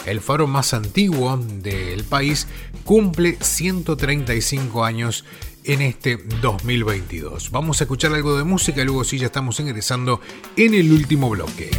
El 0.04 0.20
faro 0.20 0.48
más 0.48 0.74
antiguo 0.74 1.36
del 1.36 2.02
país 2.02 2.48
cumple 2.82 3.38
135 3.40 4.84
años 4.84 5.24
en 5.62 5.80
este 5.80 6.16
2022. 6.40 7.52
Vamos 7.52 7.80
a 7.80 7.84
escuchar 7.84 8.12
algo 8.14 8.36
de 8.36 8.42
música 8.42 8.82
y 8.82 8.84
luego 8.84 9.04
sí 9.04 9.18
ya 9.18 9.26
estamos 9.26 9.60
ingresando 9.60 10.20
en 10.56 10.74
el 10.74 10.90
último 10.90 11.30
bloque. 11.30 11.70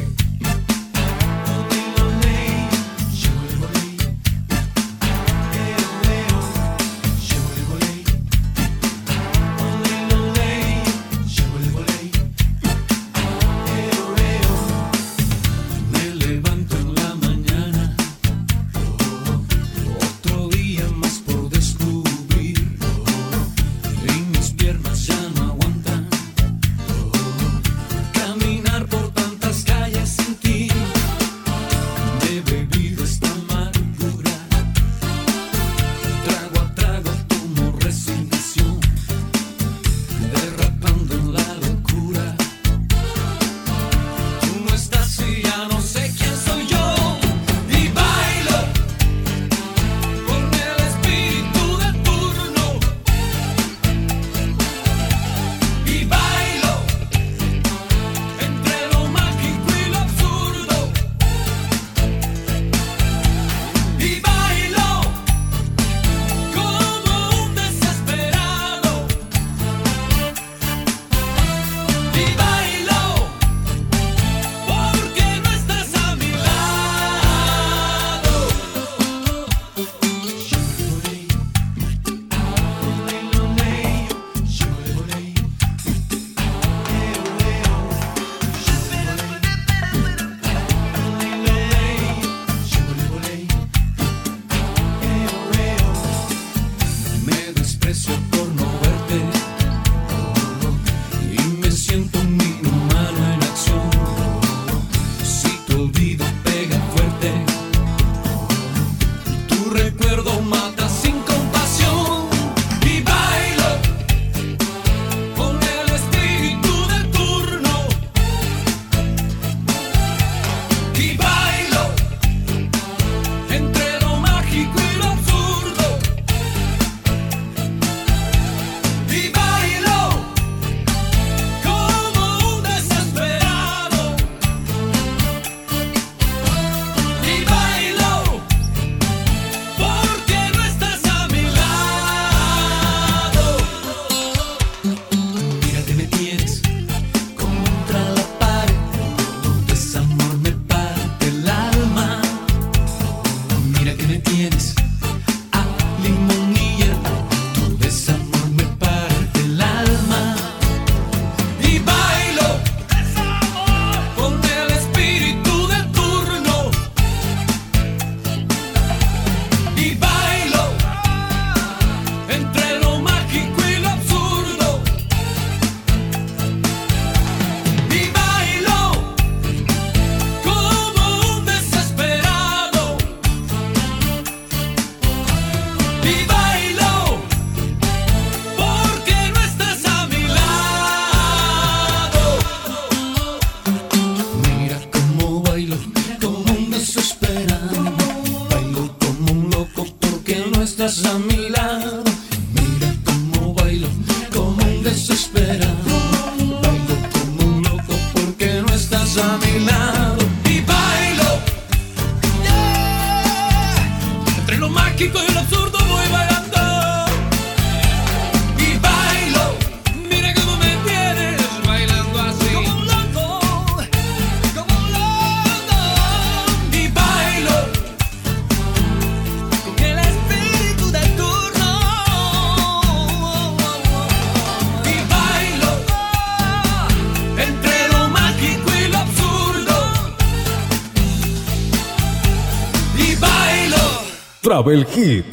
Бабель 244.63 244.85
Хит. 244.85 245.32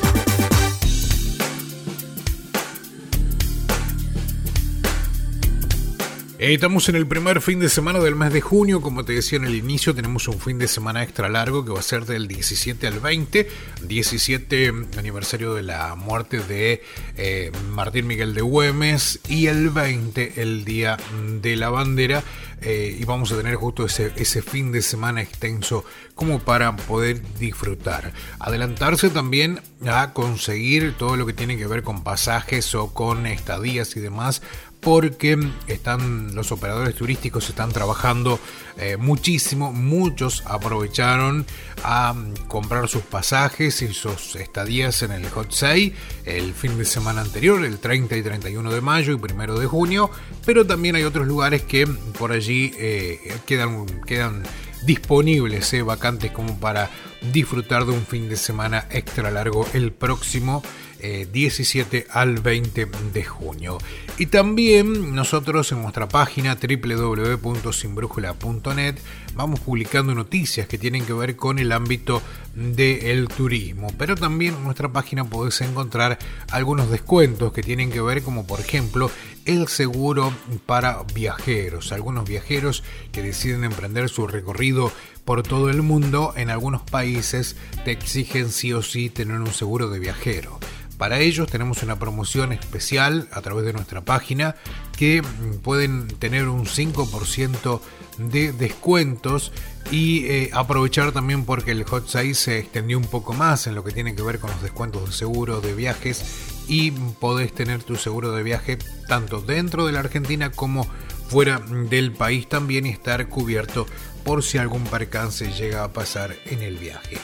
Estamos 6.53 6.89
en 6.89 6.97
el 6.97 7.07
primer 7.07 7.39
fin 7.39 7.61
de 7.61 7.69
semana 7.69 7.99
del 7.99 8.17
mes 8.17 8.33
de 8.33 8.41
junio, 8.41 8.81
como 8.81 9.05
te 9.05 9.13
decía 9.13 9.37
en 9.37 9.45
el 9.45 9.55
inicio, 9.55 9.95
tenemos 9.95 10.27
un 10.27 10.37
fin 10.37 10.59
de 10.59 10.67
semana 10.67 11.01
extra 11.01 11.29
largo 11.29 11.63
que 11.63 11.71
va 11.71 11.79
a 11.79 11.81
ser 11.81 12.05
del 12.05 12.27
17 12.27 12.87
al 12.87 12.99
20, 12.99 13.47
17 13.83 14.73
aniversario 14.97 15.53
de 15.53 15.63
la 15.63 15.95
muerte 15.95 16.39
de 16.39 16.83
eh, 17.15 17.53
Martín 17.69 18.05
Miguel 18.05 18.33
de 18.33 18.41
Güemes. 18.41 19.21
Y 19.29 19.47
el 19.47 19.69
20 19.69 20.41
el 20.41 20.65
Día 20.65 20.97
de 21.41 21.55
la 21.55 21.69
Bandera. 21.69 22.21
Eh, 22.63 22.97
y 22.99 23.05
vamos 23.05 23.31
a 23.31 23.37
tener 23.37 23.55
justo 23.55 23.85
ese, 23.85 24.11
ese 24.17 24.43
fin 24.43 24.71
de 24.71 24.83
semana 24.83 25.21
extenso 25.21 25.83
como 26.13 26.39
para 26.39 26.75
poder 26.75 27.21
disfrutar. 27.39 28.13
Adelantarse 28.37 29.09
también 29.09 29.61
a 29.87 30.13
conseguir 30.13 30.95
todo 30.95 31.15
lo 31.15 31.25
que 31.25 31.33
tiene 31.33 31.57
que 31.57 31.65
ver 31.65 31.81
con 31.81 32.03
pasajes 32.03 32.75
o 32.75 32.93
con 32.93 33.25
estadías 33.25 33.95
y 33.95 33.99
demás 33.99 34.43
porque 34.81 35.39
están 35.67 36.35
los 36.35 36.51
operadores 36.51 36.95
turísticos 36.95 37.47
están 37.49 37.71
trabajando 37.71 38.39
eh, 38.77 38.97
muchísimo, 38.97 39.71
muchos 39.71 40.43
aprovecharon 40.45 41.45
a 41.83 42.13
mm, 42.13 42.47
comprar 42.47 42.87
sus 42.89 43.03
pasajes 43.03 43.81
y 43.83 43.93
sus 43.93 44.35
estadías 44.35 45.03
en 45.03 45.11
el 45.11 45.29
Hot 45.29 45.51
Sale 45.51 45.93
el 46.25 46.53
fin 46.53 46.77
de 46.77 46.85
semana 46.85 47.21
anterior, 47.21 47.63
el 47.63 47.77
30 47.79 48.17
y 48.17 48.23
31 48.23 48.71
de 48.71 48.81
mayo 48.81 49.13
y 49.13 49.15
1 49.15 49.59
de 49.59 49.67
junio, 49.67 50.09
pero 50.45 50.65
también 50.65 50.95
hay 50.95 51.03
otros 51.03 51.27
lugares 51.27 51.61
que 51.61 51.85
por 52.17 52.31
allí 52.31 52.73
eh, 52.77 53.37
quedan, 53.45 53.85
quedan 54.05 54.43
disponibles, 54.83 55.71
eh, 55.73 55.83
vacantes 55.83 56.31
como 56.31 56.59
para 56.59 56.89
disfrutar 57.31 57.85
de 57.85 57.91
un 57.91 58.05
fin 58.05 58.29
de 58.29 58.35
semana 58.35 58.87
extra 58.89 59.29
largo 59.29 59.67
el 59.73 59.91
próximo 59.91 60.63
eh, 61.01 61.27
17 61.31 62.07
al 62.09 62.39
20 62.39 62.87
de 63.13 63.23
junio. 63.23 63.77
Y 64.17 64.25
también 64.27 65.15
nosotros 65.15 65.71
en 65.71 65.81
nuestra 65.81 66.07
página 66.07 66.55
www.sinbrújula.net 66.55 68.95
vamos 69.33 69.59
publicando 69.61 70.13
noticias 70.13 70.67
que 70.67 70.77
tienen 70.77 71.05
que 71.05 71.13
ver 71.13 71.35
con 71.35 71.57
el 71.59 71.71
ámbito 71.71 72.21
del 72.53 73.27
turismo. 73.29 73.87
Pero 73.97 74.15
también 74.15 74.55
en 74.55 74.63
nuestra 74.63 74.91
página 74.91 75.25
podés 75.25 75.61
encontrar 75.61 76.19
algunos 76.51 76.89
descuentos 76.89 77.53
que 77.53 77.63
tienen 77.63 77.91
que 77.91 78.01
ver 78.01 78.23
como 78.23 78.45
por 78.45 78.59
ejemplo 78.59 79.09
el 79.45 79.67
seguro 79.67 80.33
para 80.65 81.03
viajeros. 81.13 81.91
Algunos 81.91 82.27
viajeros 82.27 82.83
que 83.11 83.21
deciden 83.21 83.63
emprender 83.63 84.09
su 84.09 84.27
recorrido 84.27 84.91
por 85.25 85.43
todo 85.43 85.69
el 85.69 85.81
mundo, 85.81 86.33
en 86.35 86.49
algunos 86.49 86.81
países 86.81 87.55
te 87.85 87.91
exigen 87.91 88.49
sí 88.49 88.73
o 88.73 88.81
sí 88.81 89.09
tener 89.09 89.39
un 89.39 89.53
seguro 89.53 89.89
de 89.89 89.99
viajero. 89.99 90.59
Para 91.01 91.19
ellos 91.19 91.49
tenemos 91.49 91.81
una 91.81 91.97
promoción 91.97 92.51
especial 92.51 93.27
a 93.31 93.41
través 93.41 93.65
de 93.65 93.73
nuestra 93.73 94.01
página 94.01 94.55
que 94.95 95.23
mm, 95.23 95.55
pueden 95.63 96.07
tener 96.07 96.47
un 96.47 96.67
5% 96.67 97.81
de 98.19 98.53
descuentos 98.53 99.51
y 99.89 100.27
eh, 100.27 100.51
aprovechar 100.53 101.11
también 101.11 101.43
porque 101.43 101.71
el 101.71 101.85
Hot 101.85 102.07
Sale 102.07 102.35
se 102.35 102.59
extendió 102.59 102.99
un 102.99 103.05
poco 103.05 103.33
más 103.33 103.65
en 103.65 103.73
lo 103.73 103.83
que 103.83 103.93
tiene 103.93 104.13
que 104.13 104.21
ver 104.21 104.37
con 104.37 104.51
los 104.51 104.61
descuentos 104.61 105.07
de 105.07 105.11
seguro 105.11 105.59
de 105.59 105.73
viajes 105.73 106.23
y 106.67 106.91
podés 106.91 107.51
tener 107.51 107.81
tu 107.81 107.95
seguro 107.95 108.31
de 108.31 108.43
viaje 108.43 108.77
tanto 109.07 109.41
dentro 109.41 109.87
de 109.87 109.93
la 109.93 110.01
Argentina 110.01 110.51
como 110.51 110.85
fuera 111.29 111.57
del 111.89 112.11
país 112.11 112.47
también 112.47 112.85
y 112.85 112.89
estar 112.89 113.27
cubierto 113.27 113.87
por 114.23 114.43
si 114.43 114.59
algún 114.59 114.83
percance 114.83 115.51
llega 115.51 115.83
a 115.83 115.93
pasar 115.93 116.35
en 116.45 116.61
el 116.61 116.77
viaje. 116.77 117.17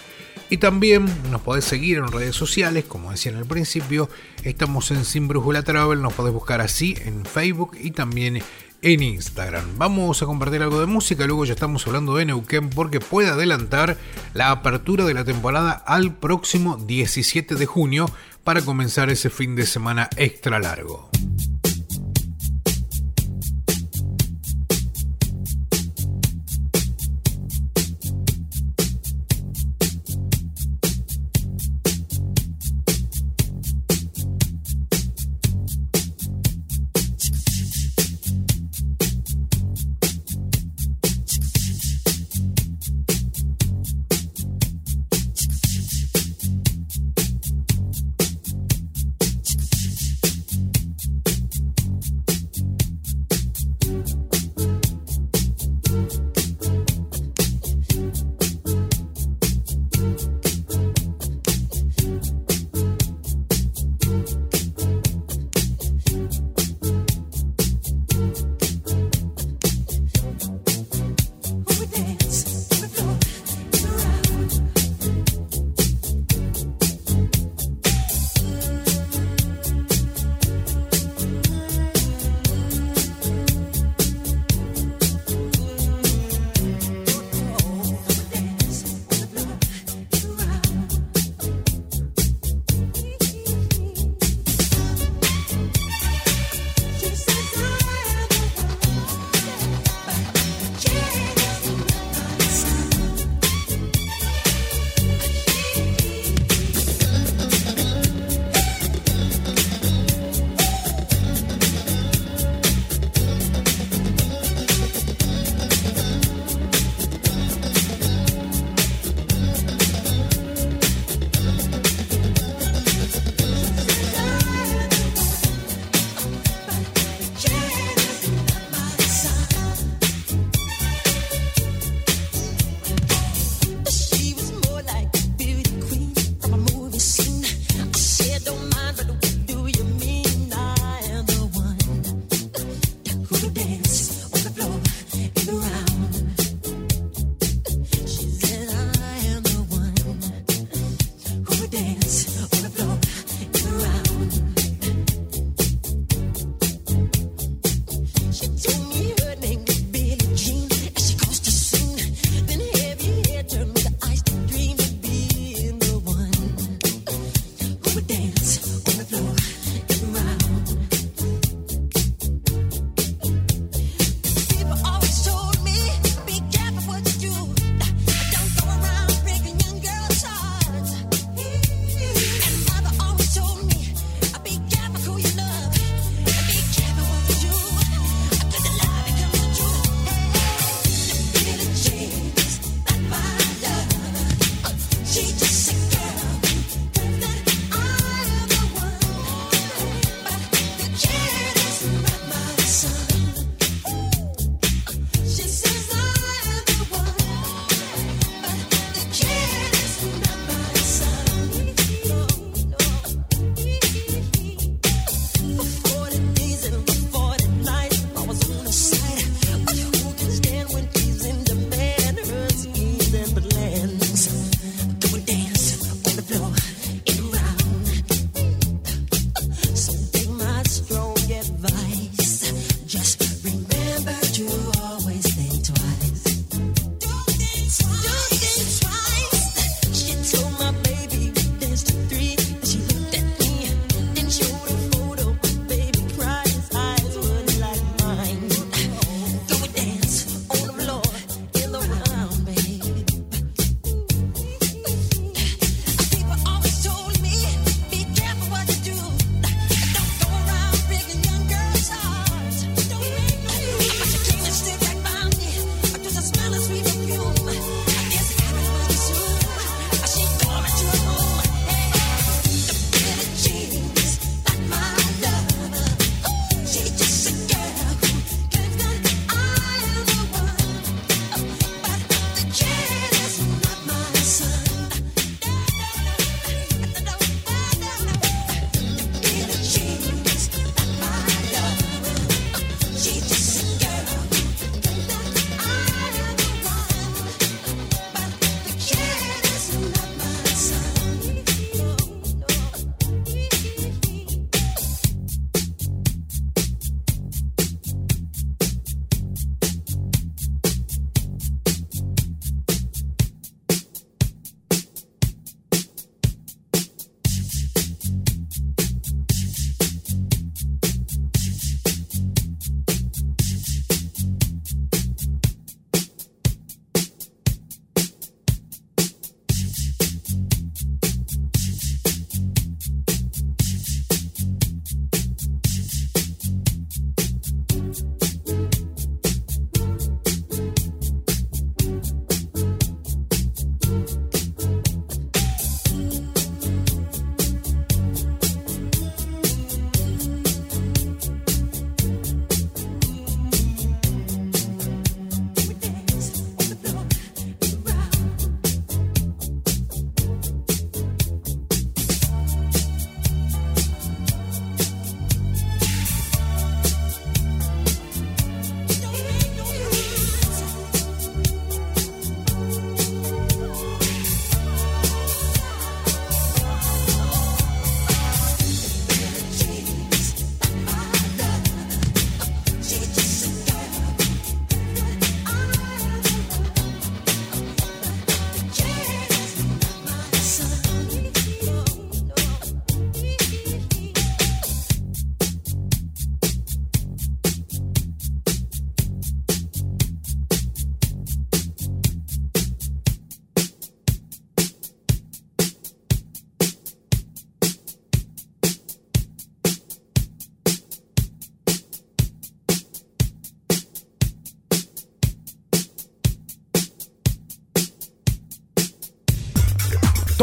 Y 0.49 0.57
también 0.57 1.05
nos 1.29 1.41
podés 1.41 1.65
seguir 1.65 1.97
en 1.97 2.07
redes 2.07 2.35
sociales, 2.35 2.85
como 2.85 3.11
decía 3.11 3.33
en 3.33 3.37
el 3.37 3.45
principio, 3.45 4.09
estamos 4.43 4.91
en 4.91 5.03
Sin 5.03 5.27
Brújula 5.27 5.61
Travel, 5.63 6.01
nos 6.01 6.13
podés 6.13 6.33
buscar 6.33 6.61
así 6.61 6.95
en 7.05 7.25
Facebook 7.25 7.75
y 7.79 7.91
también 7.91 8.41
en 8.81 9.03
Instagram. 9.03 9.77
Vamos 9.77 10.21
a 10.21 10.25
compartir 10.25 10.61
algo 10.61 10.79
de 10.79 10.85
música, 10.85 11.25
luego 11.25 11.43
ya 11.43 11.53
estamos 11.53 11.85
hablando 11.85 12.15
de 12.15 12.25
Neuquén 12.25 12.69
porque 12.69 13.01
puede 13.01 13.27
adelantar 13.27 13.97
la 14.33 14.51
apertura 14.51 15.03
de 15.03 15.13
la 15.13 15.25
temporada 15.25 15.71
al 15.71 16.15
próximo 16.15 16.77
17 16.77 17.55
de 17.55 17.65
junio 17.65 18.09
para 18.45 18.61
comenzar 18.61 19.09
ese 19.09 19.29
fin 19.29 19.55
de 19.55 19.65
semana 19.65 20.09
extra 20.15 20.59
largo. 20.59 21.09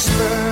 whisper. 0.00 0.49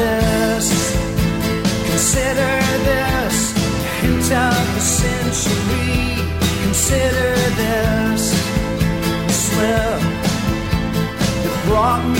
this, 0.00 0.68
consider 1.90 2.54
this, 2.88 3.38
hint 4.00 4.32
of 4.32 4.74
the 4.74 4.80
century. 4.80 5.90
Consider 6.64 7.30
this 7.60 8.22
slip 9.42 10.00
that 11.42 11.64
brought 11.66 12.04
me. 12.14 12.19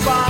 spot. 0.00 0.29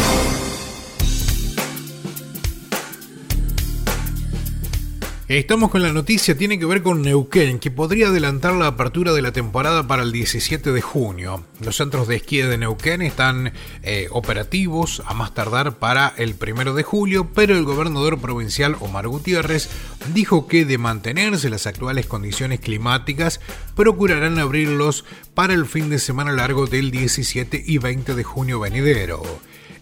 Estamos 5.31 5.71
con 5.71 5.81
la 5.81 5.93
noticia, 5.93 6.37
tiene 6.37 6.59
que 6.59 6.65
ver 6.65 6.83
con 6.83 7.01
Neuquén, 7.01 7.59
que 7.59 7.71
podría 7.71 8.07
adelantar 8.07 8.53
la 8.53 8.67
apertura 8.67 9.13
de 9.13 9.21
la 9.21 9.31
temporada 9.31 9.87
para 9.87 10.03
el 10.03 10.11
17 10.11 10.73
de 10.73 10.81
junio. 10.81 11.45
Los 11.61 11.77
centros 11.77 12.09
de 12.09 12.17
esquí 12.17 12.39
de 12.39 12.57
Neuquén 12.57 13.01
están 13.01 13.53
eh, 13.81 14.09
operativos 14.11 15.01
a 15.05 15.13
más 15.13 15.33
tardar 15.33 15.77
para 15.77 16.13
el 16.17 16.35
1 16.35 16.73
de 16.73 16.83
julio, 16.83 17.29
pero 17.33 17.55
el 17.55 17.63
gobernador 17.63 18.19
provincial 18.19 18.75
Omar 18.81 19.07
Gutiérrez 19.07 19.69
dijo 20.13 20.47
que 20.47 20.65
de 20.65 20.77
mantenerse 20.77 21.49
las 21.49 21.65
actuales 21.65 22.07
condiciones 22.07 22.59
climáticas, 22.59 23.39
procurarán 23.73 24.37
abrirlos 24.37 25.05
para 25.33 25.53
el 25.53 25.65
fin 25.65 25.89
de 25.89 25.99
semana 25.99 26.33
largo 26.33 26.67
del 26.67 26.91
17 26.91 27.63
y 27.65 27.77
20 27.77 28.15
de 28.15 28.23
junio 28.25 28.59
venidero. 28.59 29.23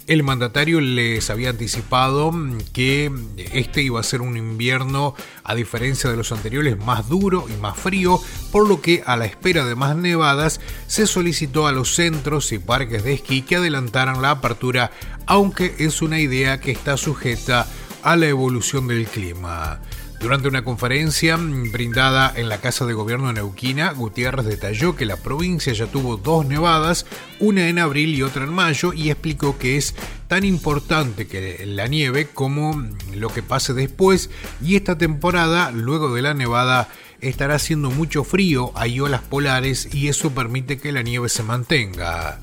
El 0.10 0.24
mandatario 0.24 0.82
les 0.82 1.30
había 1.30 1.52
anticipado 1.52 2.34
que 2.74 3.12
este 3.54 3.84
iba 3.84 4.00
a 4.00 4.04
ser 4.04 4.22
un 4.22 4.38
invierno, 4.38 5.14
a 5.44 5.54
diferencia 5.54 6.10
de 6.10 6.18
los 6.18 6.32
anteriores, 6.32 6.80
más 6.80 7.08
duro 7.08 7.46
y 7.48 7.62
más 7.62 7.78
frío, 7.78 8.20
por 8.52 8.68
lo 8.68 8.82
que 8.82 9.04
a 9.06 9.16
la 9.18 9.26
espera 9.26 9.68
de 9.68 9.76
más 9.76 9.96
nevadas 9.96 10.62
se 10.88 11.06
solicitó 11.06 11.68
a 11.68 11.74
los 11.74 11.94
centros 11.94 12.52
y 12.52 12.58
parques 12.58 13.04
de 13.04 13.14
esquí 13.14 13.44
que 13.44 13.58
adelantaran 13.58 14.24
la 14.24 14.32
apertura, 14.32 14.90
aunque 15.28 15.76
es 15.78 16.02
una 16.02 16.20
idea 16.20 16.60
que 16.60 16.72
está 16.72 16.98
sujeta 16.98 17.68
a 18.02 18.16
la 18.16 18.26
evolución 18.26 18.88
del 18.88 19.06
clima. 19.06 19.80
Durante 20.20 20.50
una 20.50 20.66
conferencia 20.66 21.38
brindada 21.38 22.34
en 22.36 22.50
la 22.50 22.60
Casa 22.60 22.86
de 22.86 22.94
Gobierno 22.94 23.32
neuquina, 23.32 23.94
Gutiérrez 23.94 24.46
detalló 24.46 24.96
que 24.96 25.06
la 25.06 25.16
provincia 25.16 25.72
ya 25.72 25.88
tuvo 25.88 26.18
dos 26.18 26.46
nevadas, 26.46 27.06
una 27.40 27.70
en 27.70 27.80
abril 27.80 28.14
y 28.14 28.24
otra 28.24 28.44
en 28.44 28.54
mayo, 28.54 28.92
y 28.92 29.12
explicó 29.12 29.58
que 29.58 29.78
es 29.78 29.96
tan 30.28 30.44
importante 30.44 31.26
que 31.26 31.66
la 31.66 31.88
nieve 31.88 32.28
como 32.28 32.86
lo 33.16 33.30
que 33.30 33.42
pase 33.42 33.74
después, 33.74 34.30
y 34.62 34.76
esta 34.76 34.98
temporada, 34.98 35.72
luego 35.72 36.14
de 36.14 36.22
la 36.22 36.34
nevada, 36.34 36.90
estará 37.22 37.56
haciendo 37.56 37.90
mucho 37.90 38.26
frío, 38.26 38.74
hay 38.76 39.00
olas 39.00 39.22
polares 39.22 39.88
y 39.94 40.10
eso 40.10 40.32
permite 40.32 40.80
que 40.80 40.92
la 40.92 41.02
nieve 41.02 41.30
se 41.30 41.44
mantenga. 41.44 42.40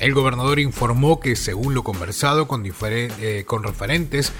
El 0.00 0.14
gobernador 0.14 0.58
informó 0.58 1.20
que 1.20 1.36
según 1.36 1.74
lo 1.74 1.84
conversado 1.84 2.48
con, 2.48 2.64
eh, 2.66 3.44
con, 3.46 3.62
referentes 3.62 4.32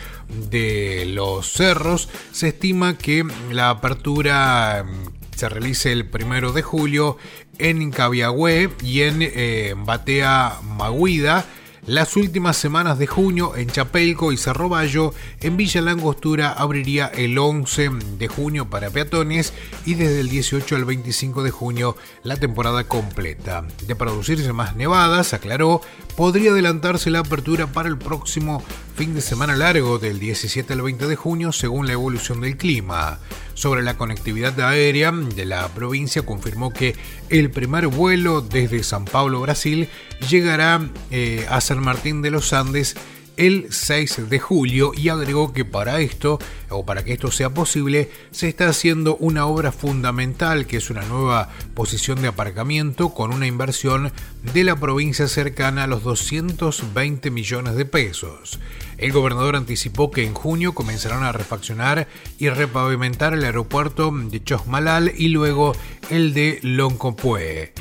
de 0.51 1.05
los 1.07 1.53
cerros, 1.53 2.09
se 2.33 2.49
estima 2.49 2.97
que 2.97 3.25
la 3.53 3.69
apertura 3.69 4.85
mm, 4.85 5.37
se 5.37 5.49
realice 5.51 5.93
el 5.93 6.09
primero 6.09 6.53
de 6.53 6.63
julio 6.63 7.19
en 7.59 7.91
Cabiagüe 7.91 8.71
y 8.83 9.03
en 9.03 9.19
eh, 9.21 9.75
Batea 9.77 10.61
Maguida 10.63 11.45
las 11.87 12.17
últimas 12.17 12.57
semanas 12.57 12.99
de 12.99 13.07
junio 13.07 13.57
en 13.57 13.69
Chapelco 13.69 14.33
y 14.33 14.37
Cerro 14.37 14.69
Bayo, 14.69 15.15
en 15.41 15.57
Villa 15.57 15.81
Langostura 15.81 16.53
abriría 16.53 17.07
el 17.07 17.39
11 17.39 17.91
de 18.19 18.29
junio 18.29 18.69
para 18.69 18.91
peatones 18.91 19.53
y 19.87 19.95
desde 19.95 20.21
el 20.21 20.29
18 20.29 20.77
al 20.77 20.85
25 20.85 21.43
de 21.43 21.51
junio 21.51 21.97
la 22.23 22.37
temporada 22.37 22.85
completa. 22.85 23.65
De 23.87 23.97
producirse 23.97 24.53
más 24.53 24.77
nevadas, 24.77 25.33
aclaró, 25.33 25.81
podría 26.17 26.51
adelantarse 26.51 27.11
la 27.11 27.21
apertura 27.21 27.67
para 27.67 27.89
el 27.89 27.97
próximo 27.97 28.63
fin 28.95 29.15
de 29.15 29.23
semana 29.23 29.57
largo 29.57 29.99
del 29.99 30.19
17 30.19 30.73
al 30.75 30.83
20 30.83 31.07
de 31.07 31.17
junio 31.17 31.53
según 31.53 31.87
la 31.87 31.95
evolución 31.95 32.43
del 32.43 32.57
clima. 32.57 33.19
Sobre 33.61 33.83
la 33.83 33.99
conectividad 33.99 34.59
aérea 34.59 35.13
de 35.13 35.45
la 35.45 35.69
provincia 35.69 36.23
confirmó 36.23 36.73
que 36.73 36.97
el 37.29 37.51
primer 37.51 37.89
vuelo 37.89 38.41
desde 38.41 38.83
San 38.83 39.05
Pablo, 39.05 39.43
Brasil, 39.43 39.91
llegará 40.31 40.81
eh, 41.11 41.45
a 41.51 41.61
San 41.61 41.83
Martín 41.83 42.23
de 42.23 42.31
los 42.31 42.55
Andes 42.55 42.97
el 43.37 43.67
6 43.71 44.31
de 44.31 44.39
julio 44.39 44.93
y 44.97 45.11
agregó 45.11 45.53
que 45.53 45.67
para 45.67 46.01
esto, 46.01 46.39
o 46.71 46.87
para 46.87 47.05
que 47.05 47.13
esto 47.13 47.31
sea 47.31 47.51
posible, 47.51 48.11
se 48.31 48.49
está 48.49 48.67
haciendo 48.67 49.17
una 49.17 49.45
obra 49.45 49.73
fundamental 49.73 50.67
que 50.67 50.79
es 50.79 50.89
una 50.89 51.03
nueva 51.03 51.51
posición 51.75 52.23
de 52.23 52.29
aparcamiento 52.29 53.11
con 53.11 53.31
una 53.31 53.47
inversión 53.47 54.11
de 54.55 54.65
la 54.65 54.77
provincia 54.77 55.29
cercana 55.29 55.85
a 55.85 55.87
los 55.87 56.03
220 56.03 57.31
millones 57.31 57.77
de 57.77 57.85
pesos. 57.85 58.59
El 59.01 59.13
gobernador 59.13 59.57
anticipó 59.57 60.11
que 60.11 60.27
en 60.27 60.35
junio 60.35 60.75
comenzarán 60.75 61.23
a 61.23 61.33
refaccionar 61.33 62.07
y 62.39 62.51
repavimentar 62.51 63.33
el 63.33 63.45
aeropuerto 63.45 64.13
de 64.13 64.45
Chosmalal 64.45 65.11
y 65.17 65.29
luego 65.29 65.73
el 66.11 66.35
de 66.35 66.59
Loncopué. 66.63 67.73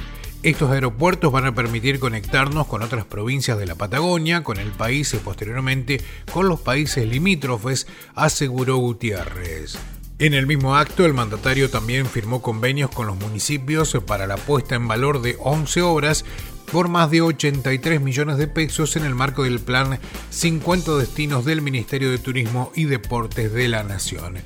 Estos 0.43 0.71
aeropuertos 0.71 1.33
van 1.33 1.45
a 1.45 1.53
permitir 1.53 1.99
conectarnos 1.99 2.67
con 2.67 2.83
otras 2.83 3.03
provincias 3.03 3.59
de 3.59 3.65
la 3.65 3.75
Patagonia, 3.75 4.45
con 4.45 4.59
el 4.59 4.71
país 4.71 5.13
y 5.13 5.17
posteriormente 5.17 6.01
con 6.31 6.47
los 6.47 6.61
países 6.61 7.05
limítrofes, 7.05 7.87
aseguró 8.15 8.77
Gutiérrez. 8.77 9.77
En 10.19 10.33
el 10.33 10.47
mismo 10.47 10.77
acto, 10.77 11.05
el 11.05 11.13
mandatario 11.13 11.69
también 11.69 12.05
firmó 12.05 12.41
convenios 12.41 12.91
con 12.91 13.07
los 13.07 13.17
municipios 13.17 13.97
para 14.05 14.25
la 14.25 14.37
puesta 14.37 14.75
en 14.75 14.87
valor 14.87 15.21
de 15.21 15.35
11 15.39 15.81
obras 15.81 16.23
por 16.71 16.87
más 16.87 17.09
de 17.09 17.21
83 17.21 18.01
millones 18.01 18.37
de 18.37 18.47
pesos 18.47 18.95
en 18.95 19.05
el 19.05 19.15
marco 19.15 19.43
del 19.43 19.59
plan 19.59 19.99
50 20.29 20.97
destinos 20.97 21.45
del 21.45 21.61
Ministerio 21.61 22.11
de 22.11 22.17
Turismo 22.17 22.71
y 22.75 22.85
Deportes 22.85 23.51
de 23.53 23.67
la 23.67 23.83
Nación 23.83 24.39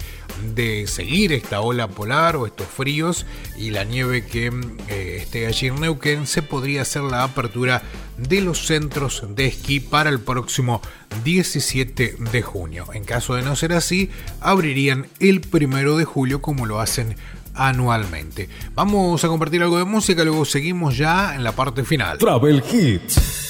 de 0.56 0.88
seguir 0.88 1.32
esta 1.32 1.62
ola 1.62 1.88
polar 1.88 2.36
o 2.36 2.46
estos 2.46 2.68
fríos 2.68 3.26
y 3.58 3.70
la 3.70 3.84
nieve 3.84 4.26
que 4.26 4.52
eh, 4.90 5.18
esté 5.22 5.48
allí 5.48 5.68
en 5.68 5.80
Neuquén, 5.80 6.28
se 6.28 6.42
podría 6.42 6.82
hacer 6.82 7.04
la 7.04 7.24
apertura 7.24 7.82
de 8.18 8.42
los 8.42 8.66
centros 8.66 9.24
de 9.30 9.48
esquí 9.48 9.80
para 9.80 10.10
el 10.10 10.20
próximo 10.20 10.82
17 11.24 12.18
de 12.32 12.42
junio. 12.42 12.88
En 12.94 13.06
caso 13.06 13.36
de 13.36 13.44
no 13.44 13.56
ser 13.56 13.74
así, 13.74 14.10
abrirían 14.42 15.08
el 15.20 15.42
primero 15.42 15.98
de 15.98 16.06
julio 16.06 16.42
como 16.42 16.66
lo 16.66 16.80
hacen 16.80 17.16
anualmente. 17.54 18.50
Vamos 18.76 19.24
a 19.24 19.28
compartir 19.28 19.62
algo 19.62 19.78
de 19.78 19.86
música, 19.86 20.24
luego 20.24 20.46
seguimos 20.46 20.98
ya 20.98 21.36
en 21.36 21.44
la 21.44 21.54
parte 21.54 21.84
final. 21.84 22.18
Travel 22.18 22.64
Hits. 22.72 23.43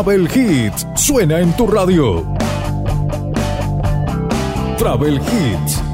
Travel 0.00 0.30
Hits 0.34 0.86
suena 0.94 1.40
en 1.40 1.52
tu 1.58 1.66
radio. 1.66 2.24
Travel 4.78 5.20
Hits. 5.20 5.89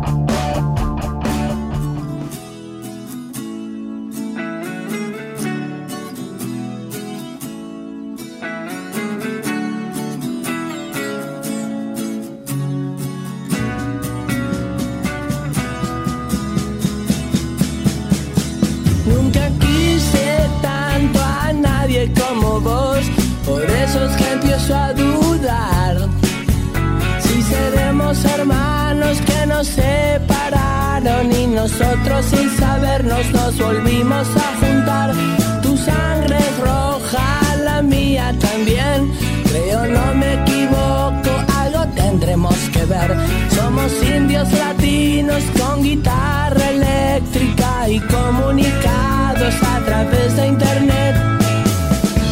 Internet. 50.44 51.16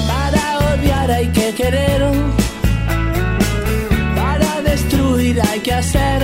Para 0.07 0.75
odiar 0.75 1.11
hay 1.11 1.29
que 1.29 1.55
querer, 1.55 2.03
para 4.17 4.61
destruir 4.63 5.41
hay 5.51 5.61
que 5.61 5.73
hacer. 5.73 6.23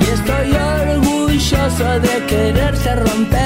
Y 0.00 0.04
estoy 0.04 0.52
orgulloso 0.52 2.00
de 2.00 2.26
quererte 2.26 2.96
romper 2.96 3.37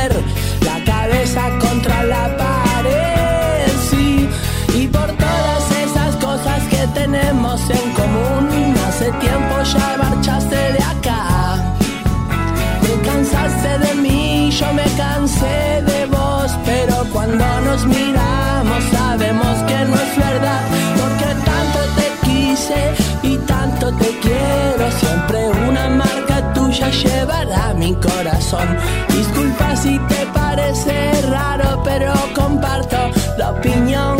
llevará 26.92 27.74
mi 27.74 27.94
corazón. 27.94 28.68
Disculpa 29.08 29.76
si 29.76 29.98
te 30.08 30.26
parece 30.32 31.22
raro, 31.30 31.82
pero 31.84 32.12
comparto 32.34 33.10
la 33.38 33.50
opinión 33.52 34.11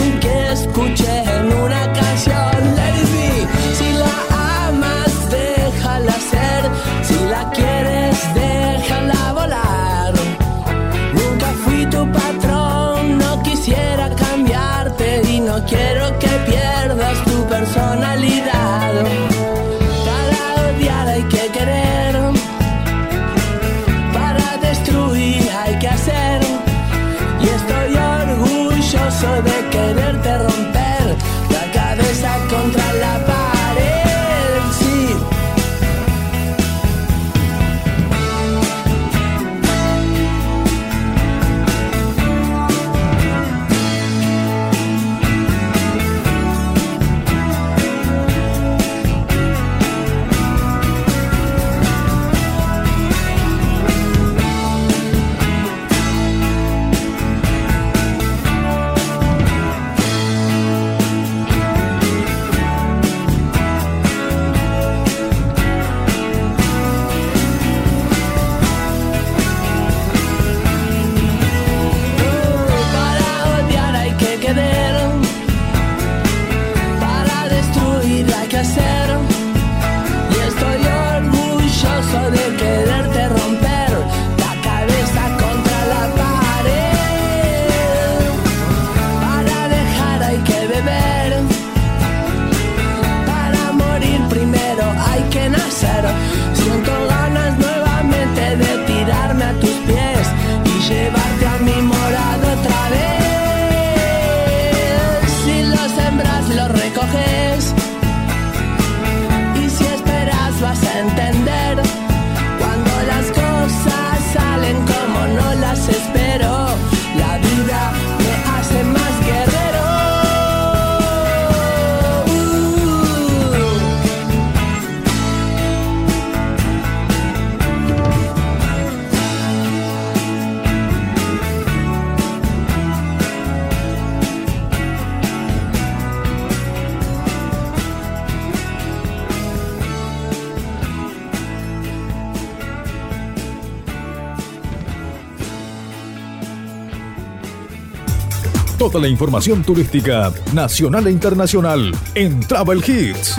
La 149.01 149.09
información 149.09 149.64
turística 149.64 150.31
nacional 150.52 151.06
e 151.06 151.10
internacional 151.10 151.93
en 152.14 152.40
Travel 152.40 152.78
Hits. 152.86 153.36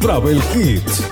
Travel 0.00 0.40
Hits. 0.54 1.02